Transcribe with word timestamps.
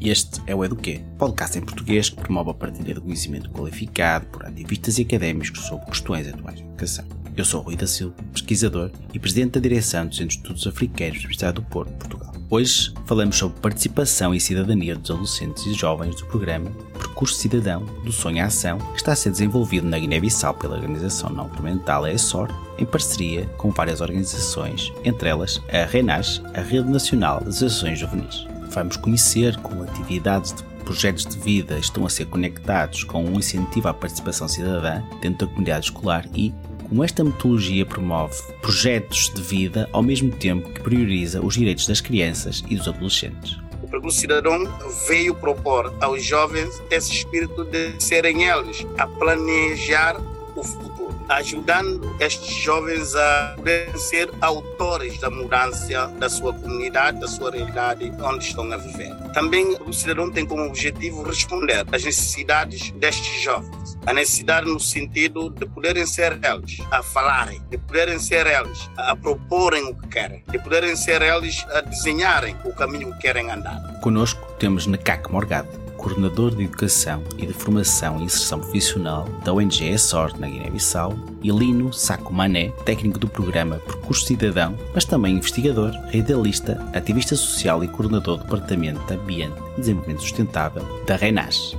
Este 0.00 0.40
é 0.46 0.54
o 0.54 0.64
Eduquê, 0.64 1.02
podcast 1.18 1.58
em 1.58 1.60
português 1.60 2.08
que 2.08 2.16
promove 2.16 2.48
a 2.48 2.54
partilha 2.54 2.94
de 2.94 3.00
conhecimento 3.02 3.50
qualificado 3.50 4.24
por 4.28 4.46
ativistas 4.46 4.98
e 4.98 5.02
académicos 5.02 5.66
sobre 5.66 5.84
questões 5.84 6.26
atuais 6.26 6.56
de 6.56 6.62
educação. 6.62 7.04
Eu 7.36 7.44
sou 7.44 7.60
Rui 7.60 7.76
da 7.76 7.86
Silva, 7.86 8.14
pesquisador 8.32 8.90
e 9.12 9.18
presidente 9.18 9.52
da 9.52 9.60
direção 9.60 10.06
do 10.06 10.14
Centro 10.14 10.28
de 10.28 10.36
Estudos 10.36 10.66
Africanos 10.66 11.16
da 11.16 11.18
Universidade 11.18 11.54
do 11.56 11.62
Porto, 11.62 11.92
Portugal. 11.98 12.32
Hoje 12.48 12.94
falamos 13.04 13.36
sobre 13.36 13.60
participação 13.60 14.34
e 14.34 14.40
cidadania 14.40 14.96
dos 14.96 15.10
adolescentes 15.10 15.66
e 15.66 15.74
jovens 15.74 16.16
do 16.16 16.24
programa 16.28 16.70
Percurso 16.94 17.34
Cidadão 17.34 17.84
do 18.02 18.10
Sonho 18.10 18.42
à 18.42 18.46
Ação, 18.46 18.78
que 18.78 18.96
está 18.96 19.12
a 19.12 19.16
ser 19.16 19.30
desenvolvido 19.30 19.86
na 19.86 19.98
Guiné-Bissau 19.98 20.54
pela 20.54 20.76
organização 20.76 21.28
não 21.28 21.46
governamental 21.46 22.06
ESOR, 22.06 22.48
em 22.78 22.86
parceria 22.86 23.44
com 23.58 23.70
várias 23.70 24.00
organizações, 24.00 24.90
entre 25.04 25.28
elas 25.28 25.60
a 25.70 25.84
RENAS, 25.84 26.40
a 26.54 26.62
Rede 26.62 26.88
Nacional 26.88 27.40
das 27.40 27.56
Associações 27.56 27.98
Juvenis 27.98 28.49
vamos 28.70 28.96
conhecer 28.96 29.56
como 29.58 29.82
atividades 29.82 30.52
de 30.52 30.62
projetos 30.84 31.26
de 31.26 31.38
vida 31.38 31.78
estão 31.78 32.06
a 32.06 32.10
ser 32.10 32.26
conectados 32.26 33.04
com 33.04 33.24
um 33.24 33.38
incentivo 33.38 33.88
à 33.88 33.94
participação 33.94 34.48
cidadã 34.48 35.02
dentro 35.20 35.46
da 35.46 35.52
comunidade 35.52 35.86
escolar 35.86 36.26
e 36.34 36.52
como 36.88 37.04
esta 37.04 37.22
metodologia 37.22 37.86
promove 37.86 38.34
projetos 38.60 39.32
de 39.32 39.40
vida 39.42 39.88
ao 39.92 40.02
mesmo 40.02 40.32
tempo 40.32 40.68
que 40.70 40.80
prioriza 40.80 41.40
os 41.40 41.54
direitos 41.54 41.86
das 41.86 42.00
crianças 42.00 42.64
e 42.68 42.74
dos 42.74 42.88
adolescentes. 42.88 43.58
O 43.80 43.88
Percurso 43.88 44.18
Cidadão 44.18 44.64
veio 45.06 45.34
propor 45.34 45.94
aos 46.00 46.24
jovens 46.24 46.82
esse 46.90 47.12
espírito 47.12 47.64
de 47.64 47.94
serem 48.02 48.42
eles 48.42 48.84
a 48.98 49.06
planejar 49.06 50.20
o 50.54 50.64
futuro 50.64 51.20
ajudando 51.30 52.16
estes 52.18 52.54
jovens 52.56 53.14
a 53.14 53.54
poder 53.56 53.96
ser 53.96 54.30
autores 54.40 55.18
da 55.20 55.30
mudança 55.30 56.08
da 56.18 56.28
sua 56.28 56.52
comunidade, 56.52 57.20
da 57.20 57.28
sua 57.28 57.52
realidade 57.52 58.12
onde 58.20 58.44
estão 58.44 58.70
a 58.72 58.76
viver. 58.76 59.14
Também 59.32 59.76
o 59.86 59.92
cidadão 59.92 60.30
tem 60.30 60.44
como 60.44 60.64
objetivo 60.64 61.22
responder 61.22 61.86
às 61.92 62.04
necessidades 62.04 62.90
destes 62.92 63.42
jovens. 63.42 63.96
A 64.06 64.12
necessidade 64.12 64.66
no 64.66 64.80
sentido 64.80 65.50
de 65.50 65.66
poderem 65.66 66.04
ser 66.06 66.38
eles 66.42 66.78
a 66.90 67.02
falarem, 67.02 67.62
de 67.70 67.78
poderem 67.78 68.18
ser 68.18 68.46
eles 68.46 68.90
a 68.96 69.14
proporem 69.14 69.84
o 69.84 69.94
que 69.94 70.08
querem, 70.08 70.42
de 70.50 70.58
poderem 70.58 70.96
ser 70.96 71.22
eles 71.22 71.64
a 71.70 71.80
desenharem 71.82 72.56
o 72.64 72.72
caminho 72.72 73.12
que 73.12 73.18
querem 73.20 73.50
andar. 73.50 74.00
Conosco 74.00 74.40
temos 74.58 74.86
Nekak 74.86 75.30
Morgado 75.30 75.79
coordenador 76.00 76.54
de 76.54 76.64
Educação 76.64 77.22
e 77.36 77.46
de 77.46 77.52
Formação 77.52 78.18
e 78.18 78.24
Inserção 78.24 78.60
Profissional 78.60 79.28
da 79.44 79.52
ONG 79.52 79.86
ESOR 79.86 80.32
na 80.38 80.48
Guiné-Bissau, 80.48 81.14
e 81.42 81.50
Lino 81.50 81.92
Saco 81.92 82.32
Mané, 82.32 82.70
técnico 82.84 83.18
do 83.18 83.28
programa 83.28 83.76
Percurso 83.76 84.26
Cidadão, 84.26 84.76
mas 84.94 85.04
também 85.04 85.36
investigador, 85.36 85.92
radialista, 86.12 86.82
ativista 86.94 87.36
social 87.36 87.84
e 87.84 87.88
coordenador 87.88 88.38
do 88.38 88.44
Departamento 88.44 89.04
de 89.06 89.14
Ambiente 89.14 89.56
e 89.76 89.80
Desenvolvimento 89.80 90.22
Sustentável 90.22 90.82
da 91.06 91.16
RENAS. 91.16 91.76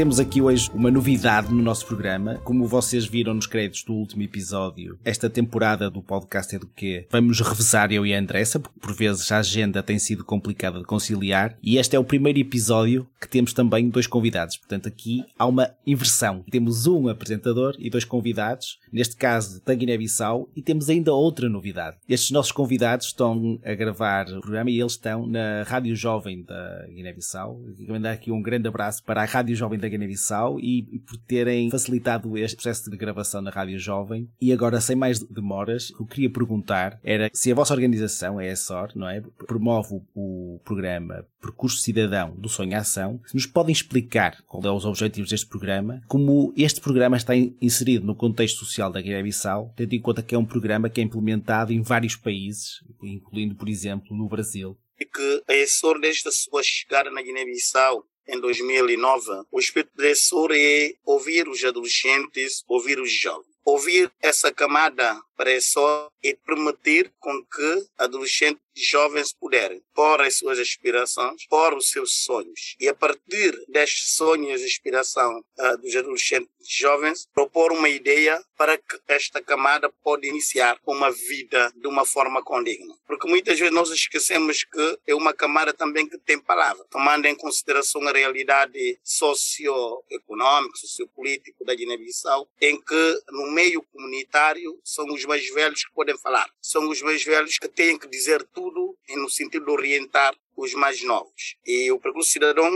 Temos 0.00 0.18
aqui 0.18 0.40
hoje 0.40 0.70
uma 0.72 0.90
novidade 0.90 1.52
no 1.52 1.60
nosso 1.60 1.84
programa. 1.84 2.36
Como 2.36 2.66
vocês 2.66 3.04
viram 3.04 3.34
nos 3.34 3.46
créditos 3.46 3.82
do 3.82 3.92
último 3.92 4.22
episódio, 4.22 4.98
esta 5.04 5.28
temporada 5.28 5.90
do 5.90 6.00
podcast 6.00 6.56
é 6.56 6.58
do 6.58 6.66
quê? 6.66 7.06
Vamos 7.10 7.38
revezar 7.42 7.92
eu 7.92 8.06
e 8.06 8.14
a 8.14 8.18
Andressa, 8.18 8.58
porque 8.58 8.80
por 8.80 8.94
vezes 8.94 9.30
a 9.30 9.40
agenda 9.40 9.82
tem 9.82 9.98
sido 9.98 10.24
complicada 10.24 10.78
de 10.78 10.86
conciliar. 10.86 11.54
E 11.62 11.76
este 11.76 11.96
é 11.96 11.98
o 11.98 12.04
primeiro 12.04 12.38
episódio 12.38 13.06
que 13.20 13.28
temos 13.28 13.52
também 13.52 13.90
dois 13.90 14.06
convidados. 14.06 14.56
Portanto, 14.56 14.88
aqui 14.88 15.22
há 15.38 15.44
uma 15.44 15.70
inversão. 15.86 16.46
Temos 16.50 16.86
um 16.86 17.06
apresentador 17.06 17.76
e 17.78 17.90
dois 17.90 18.06
convidados, 18.06 18.78
neste 18.90 19.16
caso 19.16 19.62
da 19.62 19.74
Guiné-Bissau, 19.74 20.48
e 20.56 20.62
temos 20.62 20.88
ainda 20.88 21.12
outra 21.12 21.46
novidade. 21.46 21.98
Estes 22.08 22.30
nossos 22.30 22.52
convidados 22.52 23.08
estão 23.08 23.60
a 23.62 23.74
gravar 23.74 24.30
o 24.30 24.40
programa 24.40 24.70
e 24.70 24.80
eles 24.80 24.92
estão 24.92 25.26
na 25.26 25.62
Rádio 25.64 25.94
Jovem 25.94 26.42
da 26.42 26.86
Guiné-Bissau. 26.88 27.60
Mandar 27.86 28.12
aqui 28.12 28.32
um 28.32 28.40
grande 28.40 28.66
abraço 28.66 29.04
para 29.04 29.20
a 29.20 29.26
Rádio 29.26 29.54
Jovem 29.54 29.78
da 29.78 29.89
Guiné-Bissau 29.90 30.58
e, 30.60 31.00
por 31.06 31.16
terem 31.18 31.70
facilitado 31.70 32.36
este 32.38 32.56
processo 32.56 32.90
de 32.90 32.96
gravação 32.96 33.42
na 33.42 33.50
Rádio 33.50 33.78
Jovem. 33.78 34.28
E 34.40 34.52
agora, 34.52 34.80
sem 34.80 34.96
mais 34.96 35.18
demoras, 35.18 35.90
o 35.90 35.96
que 35.96 36.02
eu 36.02 36.06
queria 36.06 36.30
perguntar 36.30 36.98
era 37.02 37.30
se 37.32 37.50
a 37.50 37.54
vossa 37.54 37.74
organização, 37.74 38.38
a 38.38 38.46
ESOR, 38.46 38.92
não 38.94 39.08
é? 39.08 39.20
Promove 39.46 40.00
o, 40.14 40.60
programa 40.64 41.26
Percurso 41.40 41.78
Cidadão 41.78 42.34
do 42.36 42.48
Sonho 42.48 42.76
à 42.76 42.80
Ação, 42.80 43.20
se 43.26 43.34
nos 43.34 43.46
podem 43.46 43.72
explicar 43.72 44.42
qual 44.46 44.62
é 44.62 44.70
os 44.70 44.84
objetivos 44.84 45.30
deste 45.30 45.46
programa, 45.46 46.02
como 46.06 46.52
este 46.56 46.80
programa 46.80 47.16
está 47.16 47.34
inserido 47.34 48.06
no 48.06 48.14
contexto 48.14 48.58
social 48.58 48.92
da 48.92 49.00
Guiné-Bissau, 49.00 49.72
tendo 49.76 49.94
em 49.94 50.00
conta 50.00 50.22
que 50.22 50.34
é 50.34 50.38
um 50.38 50.44
programa 50.44 50.90
que 50.90 51.00
é 51.00 51.04
implementado 51.04 51.72
em 51.72 51.82
vários 51.82 52.16
países, 52.16 52.84
incluindo, 53.02 53.54
por 53.54 53.68
exemplo, 53.68 54.16
no 54.16 54.28
Brasil. 54.28 54.78
E 54.98 55.06
que 55.06 55.42
a 55.48 55.54
ESOR, 55.54 55.98
desde 55.98 56.28
a 56.28 56.32
sua 56.32 56.62
chegada 56.62 57.10
na 57.10 57.22
Guiné-Bissau, 57.22 58.04
em 58.30 58.40
2009, 58.40 59.44
o 59.50 59.58
espírito 59.58 60.02
Essor 60.02 60.50
é 60.52 60.92
ouvir 61.04 61.48
os 61.48 61.64
adolescentes, 61.64 62.64
ouvir 62.68 63.00
os 63.00 63.12
jovens. 63.12 63.50
Ouvir 63.64 64.10
essa 64.22 64.52
camada 64.52 65.20
para 65.40 65.58
só 65.62 66.12
e 66.22 66.34
permitir 66.34 67.10
com 67.18 67.42
que 67.42 67.86
adolescentes 67.96 68.60
e 68.76 68.82
jovens 68.82 69.32
puderem 69.32 69.82
pôr 69.94 70.20
as 70.20 70.36
suas 70.36 70.58
aspirações, 70.58 71.46
pôr 71.46 71.74
os 71.74 71.90
seus 71.90 72.24
sonhos. 72.24 72.76
E 72.78 72.88
a 72.88 72.94
partir 72.94 73.52
destes 73.68 74.14
sonhos 74.14 74.60
e 74.60 74.66
aspiração 74.66 75.38
uh, 75.58 75.78
dos 75.78 75.96
adolescentes 75.96 76.50
e 76.60 76.78
jovens, 76.80 77.26
propor 77.32 77.72
uma 77.72 77.88
ideia 77.88 78.42
para 78.56 78.76
que 78.76 78.98
esta 79.08 79.42
camada 79.42 79.90
pode 80.02 80.28
iniciar 80.28 80.78
uma 80.86 81.10
vida 81.10 81.72
de 81.74 81.88
uma 81.88 82.04
forma 82.04 82.42
condigna. 82.42 82.94
Porque 83.06 83.28
muitas 83.28 83.58
vezes 83.58 83.74
nós 83.74 83.90
esquecemos 83.90 84.64
que 84.64 84.98
é 85.06 85.14
uma 85.14 85.32
camada 85.32 85.72
também 85.72 86.06
que 86.06 86.18
tem 86.18 86.38
palavra, 86.38 86.84
tomando 86.90 87.26
em 87.26 87.34
consideração 87.34 88.06
a 88.06 88.12
realidade 88.12 88.98
socioeconômica, 89.02 90.76
sociopolítica 90.76 91.64
da 91.64 91.74
Guiné-Bissau, 91.74 92.48
em 92.60 92.80
que 92.80 93.22
no 93.30 93.50
meio 93.50 93.82
comunitário 93.82 94.78
são 94.84 95.06
os 95.06 95.24
mais 95.30 95.48
velhos 95.50 95.84
que 95.84 95.92
podem 95.92 96.18
falar, 96.18 96.50
são 96.60 96.88
os 96.88 97.00
mais 97.02 97.22
velhos 97.22 97.56
que 97.56 97.68
têm 97.68 97.96
que 97.96 98.08
dizer 98.08 98.42
tudo 98.52 98.96
no 99.10 99.30
sentido 99.30 99.66
de 99.66 99.70
orientar 99.70 100.34
os 100.56 100.74
mais 100.74 101.02
novos. 101.04 101.56
E 101.64 101.90
o 101.92 102.00
Percurso 102.00 102.30
Cidadão 102.30 102.70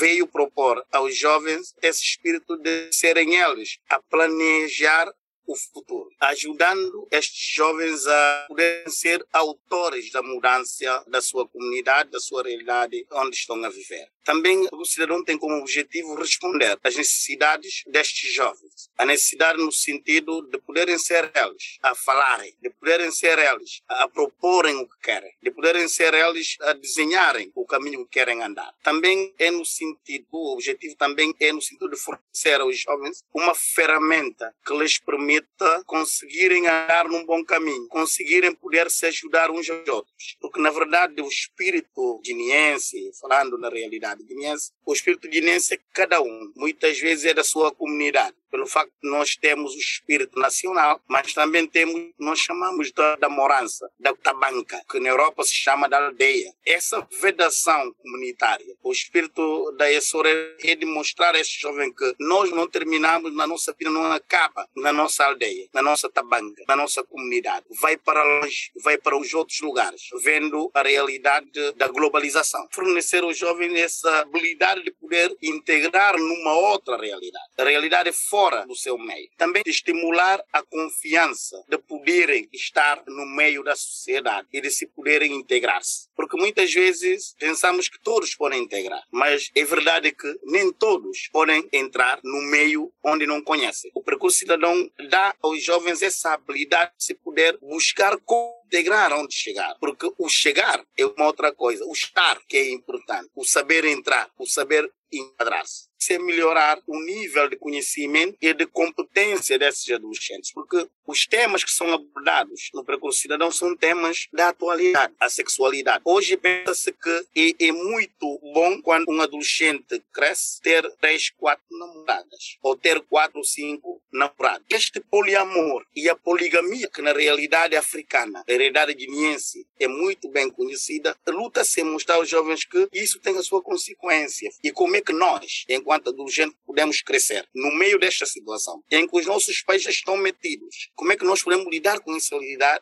veio 0.00 0.26
propor 0.26 0.84
aos 0.90 1.16
jovens 1.16 1.72
esse 1.80 2.02
espírito 2.02 2.56
de 2.56 2.92
serem 2.92 3.36
eles 3.36 3.78
a 3.88 4.00
planejar 4.02 5.08
o 5.46 5.56
futuro, 5.56 6.08
ajudando 6.20 7.08
estes 7.10 7.54
jovens 7.54 8.06
a 8.06 8.44
poderem 8.46 8.88
ser 8.88 9.24
autores 9.32 10.10
da 10.12 10.22
mudança 10.22 11.04
da 11.08 11.20
sua 11.20 11.46
comunidade, 11.48 12.10
da 12.10 12.20
sua 12.20 12.44
realidade 12.44 13.04
onde 13.10 13.36
estão 13.36 13.62
a 13.64 13.68
viver. 13.68 14.08
Também 14.24 14.68
o 14.72 14.84
cidadão 14.84 15.24
tem 15.24 15.36
como 15.36 15.56
objetivo 15.56 16.14
responder 16.14 16.78
às 16.84 16.94
necessidades 16.94 17.82
destes 17.86 18.32
jovens. 18.32 18.69
A 18.96 19.04
necessidade 19.04 19.58
no 19.58 19.72
sentido 19.72 20.42
de 20.42 20.58
poderem 20.58 20.98
ser 20.98 21.30
eles 21.34 21.78
a 21.82 21.94
falarem, 21.94 22.54
de 22.60 22.70
poderem 22.70 23.10
ser 23.10 23.38
eles 23.38 23.82
a 23.88 24.08
proporem 24.08 24.76
o 24.76 24.88
que 24.88 24.98
querem, 25.02 25.32
de 25.42 25.50
poderem 25.50 25.88
ser 25.88 26.14
eles 26.14 26.56
a 26.60 26.72
desenharem 26.72 27.50
o 27.54 27.66
caminho 27.66 28.04
que 28.04 28.12
querem 28.12 28.42
andar. 28.42 28.72
Também 28.82 29.34
é 29.38 29.50
no 29.50 29.64
sentido, 29.64 30.26
o 30.32 30.54
objetivo 30.54 30.94
também 30.96 31.34
é 31.40 31.52
no 31.52 31.60
sentido 31.60 31.90
de 31.90 31.96
fornecer 31.96 32.60
aos 32.60 32.78
jovens 32.78 33.24
uma 33.34 33.54
ferramenta 33.54 34.54
que 34.64 34.76
lhes 34.76 34.98
permita 34.98 35.82
conseguirem 35.84 36.66
andar 36.66 37.08
num 37.08 37.24
bom 37.24 37.44
caminho, 37.44 37.88
conseguirem 37.88 38.54
poder 38.54 38.90
se 38.90 39.06
ajudar 39.06 39.50
uns 39.50 39.68
aos 39.68 39.88
outros. 39.88 40.36
Porque, 40.40 40.60
na 40.60 40.70
verdade, 40.70 41.20
o 41.20 41.28
espírito 41.28 42.20
guineense, 42.24 43.10
falando 43.20 43.58
na 43.58 43.68
realidade, 43.68 44.22
guinense, 44.24 44.72
o 44.84 44.92
espírito 44.92 45.28
guinense 45.28 45.74
é 45.74 45.78
cada 45.92 46.20
um, 46.20 46.52
muitas 46.56 46.98
vezes 46.98 47.24
é 47.24 47.34
da 47.34 47.44
sua 47.44 47.72
comunidade 47.72 48.34
pelo 48.50 48.66
facto 48.66 48.92
de 49.02 49.08
nós 49.08 49.36
temos 49.36 49.74
o 49.74 49.78
espírito 49.78 50.38
nacional, 50.38 51.00
mas 51.08 51.32
também 51.32 51.66
temos, 51.66 52.10
nós 52.18 52.40
chamamos 52.40 52.92
da, 52.92 53.16
da 53.16 53.28
morança, 53.28 53.88
da 53.98 54.12
tabanca, 54.14 54.80
que 54.90 54.98
na 54.98 55.08
Europa 55.08 55.44
se 55.44 55.54
chama 55.54 55.88
da 55.88 56.04
aldeia. 56.04 56.52
Essa 56.66 57.06
vedação 57.20 57.92
comunitária, 57.94 58.74
o 58.82 58.92
espírito 58.92 59.72
da 59.72 59.90
Essora 59.90 60.28
é 60.62 60.74
demonstrar 60.74 61.34
a 61.34 61.40
esse 61.40 61.58
jovem 61.60 61.92
que 61.92 62.14
nós 62.18 62.50
não 62.50 62.66
terminamos 62.66 63.34
na 63.34 63.46
nossa 63.46 63.74
vida, 63.78 63.90
não 63.90 64.10
acaba 64.12 64.66
na 64.76 64.92
nossa 64.92 65.24
aldeia, 65.24 65.68
na 65.72 65.82
nossa 65.82 66.10
tabanca, 66.10 66.64
na 66.66 66.76
nossa 66.76 67.04
comunidade. 67.04 67.66
Vai 67.80 67.96
para 67.96 68.22
longe, 68.22 68.70
vai 68.82 68.98
para 68.98 69.16
os 69.16 69.32
outros 69.34 69.60
lugares, 69.60 70.02
vendo 70.22 70.70
a 70.74 70.82
realidade 70.82 71.50
da 71.76 71.88
globalização. 71.88 72.66
Fornecer 72.72 73.22
aos 73.22 73.36
jovens 73.36 73.74
essa 73.78 74.20
habilidade 74.20 74.82
de 74.82 74.90
poder 74.92 75.36
integrar 75.42 76.18
numa 76.18 76.54
outra 76.54 76.96
realidade. 76.96 77.44
A 77.58 77.64
realidade 77.64 78.08
é 78.08 78.12
forte 78.12 78.39
fora 78.40 78.64
do 78.66 78.74
seu 78.74 78.96
meio. 78.96 79.28
Também 79.36 79.62
estimular 79.66 80.42
a 80.50 80.62
confiança 80.62 81.62
de 81.68 81.76
poderem 81.76 82.48
estar 82.54 83.02
no 83.06 83.26
meio 83.26 83.62
da 83.62 83.76
sociedade 83.76 84.48
e 84.50 84.62
de 84.62 84.70
se 84.70 84.86
poderem 84.86 85.34
integrar-se. 85.34 86.08
Porque 86.16 86.38
muitas 86.38 86.72
vezes 86.72 87.34
pensamos 87.38 87.86
que 87.86 88.00
todos 88.00 88.34
podem 88.34 88.62
integrar, 88.62 89.02
mas 89.12 89.50
é 89.54 89.62
verdade 89.62 90.12
que 90.12 90.40
nem 90.44 90.72
todos 90.72 91.28
podem 91.30 91.68
entrar 91.70 92.18
no 92.24 92.40
meio 92.50 92.90
onde 93.04 93.26
não 93.26 93.42
conhecem. 93.42 93.90
O 93.94 94.02
percurso 94.02 94.38
cidadão 94.38 94.90
dá 95.10 95.34
aos 95.42 95.62
jovens 95.62 96.00
essa 96.00 96.32
habilidade 96.32 96.92
de 96.96 97.04
se 97.04 97.14
poder 97.14 97.58
buscar 97.58 98.16
integrar 98.64 99.12
onde 99.12 99.34
chegar. 99.34 99.76
Porque 99.78 100.10
o 100.16 100.28
chegar 100.30 100.82
é 100.96 101.04
uma 101.04 101.26
outra 101.26 101.52
coisa. 101.52 101.84
O 101.84 101.92
estar 101.92 102.40
que 102.48 102.56
é 102.56 102.70
importante. 102.70 103.28
O 103.34 103.44
saber 103.44 103.84
entrar, 103.84 104.30
o 104.38 104.46
saber 104.46 104.90
enquadrar-se 105.12 105.89
é 106.08 106.18
melhorar 106.18 106.80
o 106.86 106.98
nível 107.00 107.48
de 107.48 107.56
conhecimento 107.56 108.36
e 108.40 108.52
de 108.54 108.66
competência 108.66 109.58
desses 109.58 109.90
adolescentes, 109.90 110.52
porque 110.52 110.88
os 111.10 111.26
temas 111.26 111.64
que 111.64 111.70
são 111.70 111.92
abordados 111.92 112.70
no 112.74 112.84
percurso 112.84 113.20
cidadão 113.20 113.50
são 113.50 113.76
temas 113.76 114.28
da 114.32 114.48
atualidade, 114.48 115.14
a 115.20 115.28
sexualidade. 115.28 116.02
Hoje 116.04 116.36
pensa-se 116.36 116.92
que 116.92 117.26
é, 117.36 117.66
é, 117.68 117.72
muito 117.72 118.38
bom 118.54 118.80
quando 118.82 119.10
um 119.10 119.20
adolescente 119.20 120.02
cresce 120.12 120.60
ter 120.60 120.90
três, 121.00 121.30
quatro 121.30 121.64
namoradas, 121.70 122.58
ou 122.62 122.76
ter 122.76 123.00
quatro 123.02 123.42
cinco 123.44 124.02
namorados. 124.12 124.66
Este 124.70 125.00
poliamor 125.00 125.84
e 125.94 126.08
a 126.08 126.16
poligamia, 126.16 126.88
que 126.88 127.02
na 127.02 127.12
realidade 127.12 127.76
africana, 127.76 128.40
a 128.40 128.50
realidade 128.52 128.94
guineense, 128.94 129.66
é 129.78 129.86
muito 129.86 130.28
bem 130.28 130.50
conhecida, 130.50 131.16
luta-se 131.28 131.80
a 131.80 131.84
mostrar 131.84 132.16
aos 132.16 132.28
jovens 132.28 132.64
que 132.64 132.88
isso 132.92 133.20
tem 133.20 133.36
a 133.36 133.42
sua 133.42 133.62
consequência. 133.62 134.50
E 134.62 134.72
como 134.72 134.96
é 134.96 135.00
que 135.00 135.12
nós, 135.12 135.64
enquanto 135.68 136.00
enquanto 136.00 136.10
adolescente 136.10 136.56
podemos 136.64 137.02
crescer 137.02 137.46
no 137.54 137.74
meio 137.74 137.98
desta 137.98 138.24
situação 138.24 138.82
em 138.90 139.06
que 139.06 139.18
os 139.18 139.26
nossos 139.26 139.62
pais 139.62 139.82
já 139.82 139.90
estão 139.90 140.16
metidos. 140.16 140.90
Como 141.00 141.12
é 141.12 141.16
que 141.16 141.24
nós 141.24 141.42
podemos 141.42 141.66
lidar 141.72 141.98
com 142.00 142.14
essa 142.14 142.36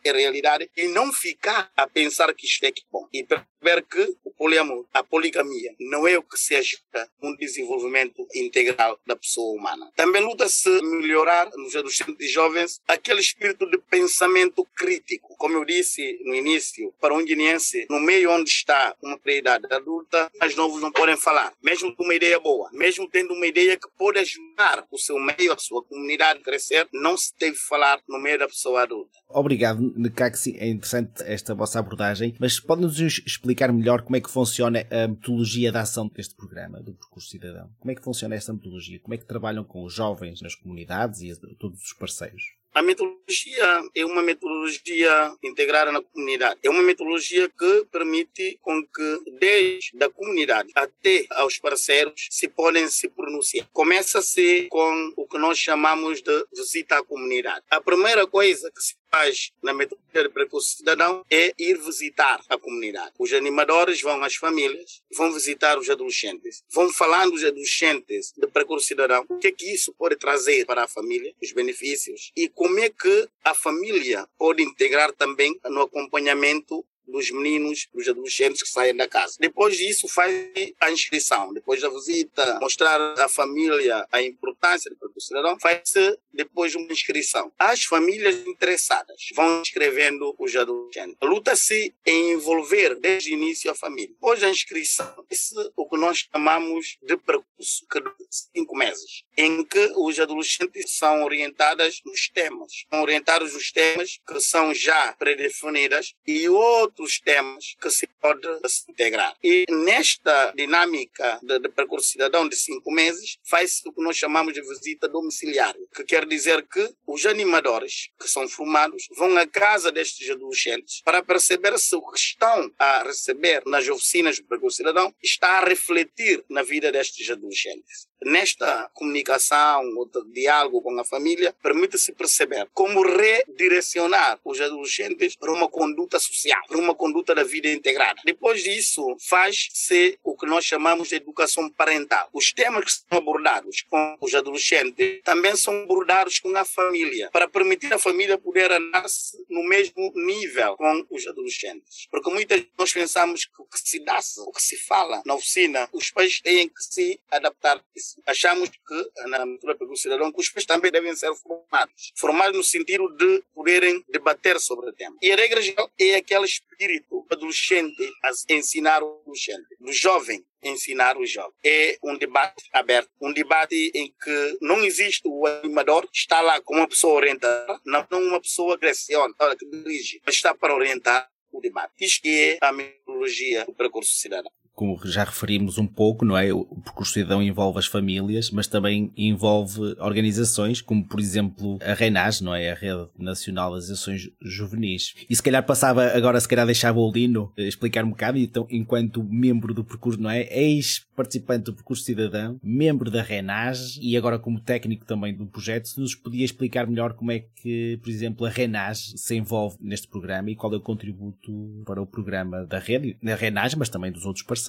realidade 0.05 0.69
e 0.76 0.88
não 0.88 1.12
ficar 1.12 1.70
a 1.76 1.87
pensar 1.87 2.35
que 2.35 2.47
isto 2.47 2.65
é 2.65 2.73
que 2.73 2.82
bom? 2.91 3.06
E 3.12 3.23
perceber 3.23 3.87
que 3.88 4.17
o 4.25 4.31
poliamor, 4.32 4.85
a 4.93 5.05
poligamia, 5.05 5.73
não 5.79 6.05
é 6.05 6.19
o 6.19 6.23
que 6.25 6.37
se 6.37 6.56
ajuda 6.56 7.09
um 7.23 7.37
desenvolvimento 7.37 8.26
integral 8.35 8.99
da 9.06 9.15
pessoa 9.15 9.56
humana. 9.56 9.93
Também 9.94 10.20
luta-se 10.20 10.69
melhorar 10.82 11.49
nos 11.55 11.76
adolescentes 11.76 12.17
e 12.19 12.26
jovens 12.26 12.81
aquele 12.88 13.20
espírito 13.20 13.70
de 13.70 13.79
pensamento 13.79 14.67
crítico. 14.76 15.27
Como 15.38 15.56
eu 15.56 15.64
disse 15.64 16.19
no 16.25 16.35
início, 16.35 16.93
para 17.00 17.14
um 17.14 17.25
guineense, 17.25 17.87
no 17.88 18.00
meio 18.00 18.32
onde 18.32 18.50
está 18.50 18.94
uma 19.00 19.19
idade 19.26 19.73
adulta, 19.73 20.29
mais 20.40 20.56
novos 20.56 20.82
não 20.82 20.90
podem 20.90 21.17
falar, 21.17 21.52
mesmo 21.62 21.94
com 21.94 22.02
uma 22.02 22.14
ideia 22.14 22.40
boa, 22.40 22.69
mesmo 22.73 23.08
tendo 23.08 23.32
uma 23.35 23.46
ideia 23.46 23.76
que 23.76 23.88
pode 23.96 24.19
ajudar 24.19 24.85
o 24.90 24.99
seu 24.99 25.17
meio, 25.19 25.52
a 25.52 25.56
sua 25.56 25.82
comunidade 25.85 26.40
a 26.40 26.43
crescer, 26.43 26.88
não 26.93 27.17
se 27.17 27.32
deve 27.38 27.56
falar 27.56 28.00
no 28.08 28.19
meio 28.19 28.38
da 28.38 28.49
pessoa 28.49 28.82
adulta. 28.82 29.17
Obrigado, 29.29 29.81
Nekaxi. 29.96 30.56
É 30.58 30.67
interessante 30.67 31.23
esta 31.23 31.55
vossa 31.55 31.79
abordagem, 31.79 32.34
mas 32.41 32.58
pode-nos 32.58 32.99
explicar 32.99 33.73
melhor 33.73 34.02
como 34.02 34.17
é 34.17 34.20
que 34.20 34.31
funciona 34.31 34.84
a 34.91 35.06
metodologia 35.06 35.70
da 35.70 35.82
ação 35.82 36.08
deste 36.08 36.34
programa, 36.34 36.82
do 36.82 36.94
Percurso 36.94 37.29
Cidadão? 37.29 37.70
Como 37.79 37.93
é 37.93 37.94
que 37.94 38.02
funciona 38.02 38.34
esta 38.34 38.52
metodologia? 38.52 38.99
Como 38.99 39.14
é 39.14 39.19
que 39.19 39.26
trabalham 39.26 39.62
com 39.62 39.84
os 39.84 39.94
jovens 39.94 40.43
nas 40.43 40.56
comunidades 40.56 41.20
e 41.20 41.37
todos 41.56 41.81
os 41.81 41.93
parceiros? 41.93 42.57
A 42.78 42.82
metodologia 42.82 43.82
é 43.92 44.04
uma 44.04 44.22
metodologia 44.22 45.34
integrada 45.42 45.90
na 45.90 46.00
comunidade. 46.00 46.60
É 46.62 46.70
uma 46.70 46.80
metodologia 46.80 47.48
que 47.48 47.84
permite 47.90 48.56
com 48.62 48.80
que 48.86 49.19
desde 49.40 50.00
a 50.00 50.08
comunidade 50.08 50.70
até 50.76 51.26
aos 51.30 51.58
parceiros 51.58 52.28
se 52.30 52.46
podem 52.46 52.86
se 52.86 53.08
pronunciar. 53.08 53.66
Começa-se 53.72 54.69
com 54.70 55.12
o 55.16 55.26
que 55.26 55.38
nós 55.38 55.58
chamamos 55.58 56.22
de 56.22 56.46
visita 56.54 56.98
à 56.98 57.02
comunidade. 57.02 57.64
A 57.69 57.80
primeira 57.80 58.28
coisa 58.28 58.70
que 58.70 58.81
se 58.81 58.94
faz 59.10 59.52
na 59.62 59.72
metodologia 59.72 60.22
de 60.22 60.28
percurso 60.28 60.76
cidadão 60.76 61.25
é 61.31 61.52
ir 61.58 61.78
visitar 61.78 62.40
a 62.49 62.58
comunidade. 62.58 63.12
Os 63.19 63.32
animadores 63.32 64.00
vão 64.00 64.22
às 64.22 64.34
famílias, 64.34 65.02
vão 65.16 65.32
visitar 65.32 65.78
os 65.78 65.88
adolescentes, 65.88 66.62
vão 66.70 66.90
falando 66.93 67.34
os 67.34 67.44
adolescentes 67.44 68.32
de 68.37 68.46
percurso 68.46 68.87
cidadão, 68.87 69.25
o 69.28 69.38
que 69.38 69.49
é 69.49 69.52
que 69.52 69.72
isso 69.72 69.93
pode 69.94 70.16
trazer 70.16 70.64
para 70.66 70.84
a 70.84 70.88
família, 70.88 71.34
os 71.43 71.52
benefícios 71.52 72.32
e 72.37 72.49
como 72.49 72.78
é 72.78 72.90
que 72.90 73.28
a 73.44 73.55
família 73.55 74.28
pode 74.38 74.62
integrar 74.62 75.12
também 75.12 75.58
no 75.66 75.82
acompanhamento 75.82 76.84
dos 77.08 77.31
meninos, 77.31 77.88
dos 77.93 78.08
adolescentes 78.08 78.62
que 78.62 78.69
saem 78.69 78.94
da 78.94 79.08
casa. 79.08 79.37
Depois 79.40 79.76
disso, 79.76 80.06
faz 80.08 80.32
a 80.81 80.90
inscrição. 80.90 81.52
Depois 81.52 81.81
da 81.81 81.88
visita, 81.88 82.58
mostrar 82.60 83.00
à 83.19 83.28
família 83.28 84.06
a 84.12 84.22
importância 84.22 84.90
do 84.90 85.20
cidadão, 85.20 85.58
faz-se 85.60 86.19
depois 86.32 86.75
uma 86.75 86.93
inscrição. 86.93 87.52
As 87.58 87.84
famílias 87.84 88.46
interessadas 88.46 89.28
vão 89.34 89.60
inscrevendo 89.60 90.34
os 90.38 90.55
adolescentes. 90.55 91.16
Luta-se 91.22 91.94
em 92.06 92.32
envolver 92.32 92.94
desde 93.00 93.31
o 93.31 93.34
início 93.34 93.70
a 93.70 93.75
família. 93.75 94.14
Depois 94.14 94.40
da 94.40 94.49
inscrição, 94.49 95.06
é 95.31 95.70
o 95.76 95.88
que 95.88 95.96
nós 95.96 96.28
chamamos 96.32 96.99
de 97.02 97.16
percurso, 97.16 97.87
que 97.90 98.00
dura 98.00 98.14
cinco 98.31 98.76
meses, 98.76 99.25
em 99.37 99.64
que 99.64 99.93
os 99.96 100.19
adolescentes 100.20 100.96
são 100.96 101.25
orientados 101.25 102.00
nos 102.05 102.28
temas. 102.28 102.72
São 102.90 103.02
orientados 103.02 103.55
nos 103.55 103.72
temas 103.72 104.20
que 104.26 104.40
são 104.40 104.75
já 104.75 105.12
predefinidas 105.14 106.14
e 106.26 106.49
outros 106.49 106.97
outros 106.98 107.20
temas 107.20 107.76
que 107.80 107.90
se 107.90 108.06
pode 108.20 108.46
se 108.68 108.90
integrar. 108.90 109.34
E 109.42 109.64
nesta 109.70 110.52
dinâmica 110.56 111.38
de, 111.42 111.58
de 111.58 111.68
percurso 111.68 112.08
cidadão 112.08 112.48
de 112.48 112.56
cinco 112.56 112.90
meses, 112.90 113.38
faz-se 113.44 113.88
o 113.88 113.92
que 113.92 114.02
nós 114.02 114.16
chamamos 114.16 114.52
de 114.52 114.60
visita 114.60 115.08
domiciliária, 115.08 115.80
que 115.94 116.04
quer 116.04 116.26
dizer 116.26 116.66
que 116.66 116.92
os 117.06 117.24
animadores 117.26 118.10
que 118.20 118.28
são 118.28 118.48
formados 118.48 119.08
vão 119.16 119.36
à 119.36 119.46
casa 119.46 119.92
destes 119.92 120.28
adolescentes 120.30 121.00
para 121.02 121.22
perceber 121.22 121.78
se 121.78 121.94
o 121.94 122.02
que 122.02 122.18
estão 122.18 122.70
a 122.78 123.02
receber 123.04 123.62
nas 123.66 123.88
oficinas 123.88 124.38
do 124.38 124.44
percurso 124.44 124.78
cidadão 124.78 125.14
está 125.22 125.58
a 125.58 125.64
refletir 125.64 126.44
na 126.48 126.62
vida 126.62 126.90
destes 126.90 127.30
adolescentes. 127.30 128.08
Nesta 128.25 128.91
comunicação, 128.94 129.82
ou 129.97 130.11
diálogo 130.32 130.82
com 130.82 130.99
a 130.99 131.05
família, 131.05 131.55
permite-se 131.62 132.12
perceber 132.12 132.69
como 132.75 133.03
redirecionar 133.03 134.41
os 134.44 134.61
adolescentes 134.61 135.37
para 135.37 135.53
uma 135.53 135.69
conduta 135.69 136.19
social, 136.19 136.61
para 136.67 136.79
uma 136.79 136.94
conduta 136.94 137.35
da 137.35 137.44
vida 137.44 137.69
integrada. 137.69 138.20
Depois 138.25 138.62
disso, 138.62 139.17
faz-se 139.20 140.19
o 140.25 140.37
que 140.37 140.47
nós 140.47 140.65
chamamos 140.65 141.09
de 141.09 141.15
educação 141.17 141.70
parental. 141.70 142.29
Os 142.32 142.53
temas 142.53 142.85
que 142.85 142.91
são 142.91 143.19
abordados 143.19 143.82
com 143.82 144.17
os 144.20 144.35
adolescentes 144.35 145.20
também 145.23 145.55
são 145.56 145.82
abordados 145.82 146.41
com 146.41 146.56
a 146.56 146.65
família, 146.65 147.31
para 147.32 147.49
permitir 147.49 147.93
a 147.93 147.99
família 147.99 148.37
poder 148.37 148.73
andar-se 148.73 149.44
no 149.49 149.62
mesmo 149.62 150.12
nível 150.17 150.76
com 150.76 151.06
os 151.11 151.26
adolescentes. 151.26 152.06
Porque 152.11 152.31
muitas 152.31 152.59
vezes 152.59 152.73
nós 152.79 152.93
pensamos 152.93 153.44
que 153.44 153.62
o 153.62 153.65
que 153.65 153.79
se 153.79 154.00
dá, 154.00 154.19
o 154.38 154.53
que 154.53 154.62
se 154.62 154.76
fala 154.76 155.23
na 155.25 155.35
oficina, 155.35 155.88
os 155.93 156.11
pais 156.11 156.41
têm 156.41 156.69
que 156.69 156.82
se 156.82 157.20
adaptar 157.31 157.82
isso 158.08 158.22
achamos 158.26 158.70
que, 158.70 159.28
na 159.28 159.40
cultura 159.40 159.76
pelo 159.76 159.96
cidadão, 159.96 160.32
que 160.32 160.40
os 160.40 160.49
pais 160.49 160.64
também 160.64 160.90
devem 160.90 161.14
ser 161.14 161.34
formados. 161.34 162.12
Formados 162.16 162.56
no 162.56 162.64
sentido 162.64 163.08
de 163.16 163.43
poderem 163.55 164.02
debater 164.08 164.58
sobre 164.58 164.88
o 164.88 164.93
tema. 164.93 165.16
E 165.20 165.31
a 165.31 165.37
regra 165.37 165.60
geral 165.60 165.90
é 165.99 166.14
aquele 166.14 166.44
espírito 166.44 167.26
adolescente 167.31 168.10
a 168.25 168.31
ensinar 168.52 169.02
o 169.02 169.20
adolescente, 169.22 169.77
do 169.79 169.93
jovem 169.93 170.44
ensinar 170.60 171.17
o 171.17 171.24
jovem. 171.24 171.53
É 171.65 171.96
um 172.03 172.19
debate 172.19 172.65
aberto, 172.72 173.08
um 173.20 173.32
debate 173.32 173.93
em 173.94 174.12
que 174.20 174.58
não 174.60 174.84
existe 174.84 175.22
o 175.24 175.46
animador, 175.46 176.08
está 176.12 176.41
lá 176.41 176.60
como 176.60 176.81
uma 176.81 176.88
pessoa 176.88 177.15
orientada, 177.15 177.81
não, 177.86 178.05
uma 178.10 178.41
pessoa 178.41 178.77
que 178.77 178.84
agressiona, 178.84 179.32
que 179.56 179.67
dirige, 179.70 180.20
mas 180.27 180.34
está 180.34 180.53
para 180.53 180.74
orientar 180.74 181.31
o 181.53 181.60
debate. 181.60 181.93
Isto 182.00 182.27
é 182.27 182.58
a 182.60 182.72
metodologia 182.72 183.65
do 183.67 183.72
percurso 183.72 184.17
cidadão 184.17 184.50
como 184.79 184.97
já 185.05 185.25
referimos 185.25 185.77
um 185.77 185.89
pouco, 185.89 186.25
não 186.25 186.39
é? 186.39 186.53
O 186.53 186.65
percurso 186.65 187.13
cidadão 187.15 187.43
envolve 187.43 187.81
as 187.81 187.87
famílias, 187.87 188.53
mas 188.53 188.69
também 188.69 189.11
envolve 189.17 189.97
organizações, 189.99 190.81
como 190.81 191.05
por 191.05 191.19
exemplo 191.19 191.81
a 191.82 191.94
RENAS, 191.94 192.41
não 192.41 192.55
é? 192.55 192.70
A 192.70 192.75
Rede 192.77 193.08
Nacional 193.19 193.75
das 193.75 193.91
Ações 193.91 194.31
Juvenis. 194.41 195.17
E 195.29 195.35
se 195.35 195.43
calhar 195.43 195.67
passava, 195.67 196.06
agora 196.17 196.39
se 196.39 196.47
calhar 196.47 196.65
deixava 196.65 197.01
o 197.01 197.11
Lino 197.11 197.53
explicar 197.56 198.05
um 198.05 198.11
bocado, 198.11 198.39
então, 198.39 198.69
enquanto 198.70 199.25
membro 199.25 199.75
do 199.75 199.82
percurso, 199.82 200.23
não 200.23 200.31
é? 200.31 200.43
Ex-participante 200.56 201.65
do 201.65 201.75
percurso 201.75 202.05
cidadão, 202.05 202.61
membro 202.63 203.11
da 203.11 203.20
RENAS 203.20 203.99
e 204.01 204.17
agora 204.17 204.39
como 204.39 204.61
técnico 204.61 205.05
também 205.05 205.35
do 205.35 205.44
projeto, 205.47 205.89
se 205.89 205.99
nos 205.99 206.15
podia 206.15 206.44
explicar 206.44 206.87
melhor 206.87 207.15
como 207.15 207.32
é 207.32 207.41
que, 207.41 207.99
por 208.01 208.11
exemplo, 208.11 208.47
a 208.47 208.49
RENAS 208.49 209.13
se 209.17 209.35
envolve 209.35 209.77
neste 209.81 210.06
programa 210.06 210.53
e 210.53 210.55
qual 210.55 210.73
é 210.73 210.77
o 210.77 210.81
contributo 210.81 211.82
para 211.85 212.01
o 212.01 212.06
programa 212.06 212.65
da 212.65 212.79
rede, 212.79 213.17
da 213.20 213.35
RENAS, 213.35 213.75
mas 213.75 213.89
também 213.89 214.13
dos 214.13 214.25
outros 214.25 214.47
parceiros 214.47 214.68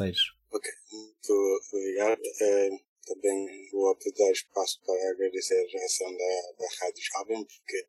Ok, 0.51 0.71
muito 0.91 1.61
obrigado. 1.73 2.21
É, 2.41 2.69
também 3.05 3.69
vou 3.71 3.89
aproveitar 3.89 4.31
espaço 4.31 4.79
para 4.85 5.11
agradecer 5.11 5.55
a 5.55 5.77
reação 5.77 6.11
da, 6.11 6.51
da 6.59 6.67
Rádio 6.79 7.03
Jovem, 7.03 7.45
porque 7.45 7.87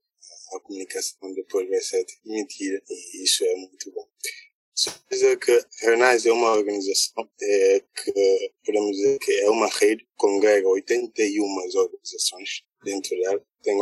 a 0.54 0.60
comunicação 0.60 1.32
depois 1.34 1.68
vai 1.68 1.80
ser 1.80 2.04
mentira 2.24 2.82
e 2.88 3.24
isso 3.24 3.44
é 3.44 3.54
muito 3.56 3.90
bom. 3.92 4.08
Só 4.74 4.90
dizer 5.10 5.38
que 5.38 5.62
Renais 5.82 6.24
é 6.24 6.32
uma 6.32 6.52
organização 6.52 7.28
é, 7.42 7.80
que 7.80 8.52
podemos 8.64 8.96
dizer 8.96 9.18
que 9.18 9.32
é 9.40 9.50
uma 9.50 9.68
rede 9.68 10.04
que 10.04 10.10
congrega 10.16 10.68
81 10.68 11.42
organizações 11.76 12.62
dentro 12.82 13.10
dela. 13.20 13.44
Tem 13.62 13.76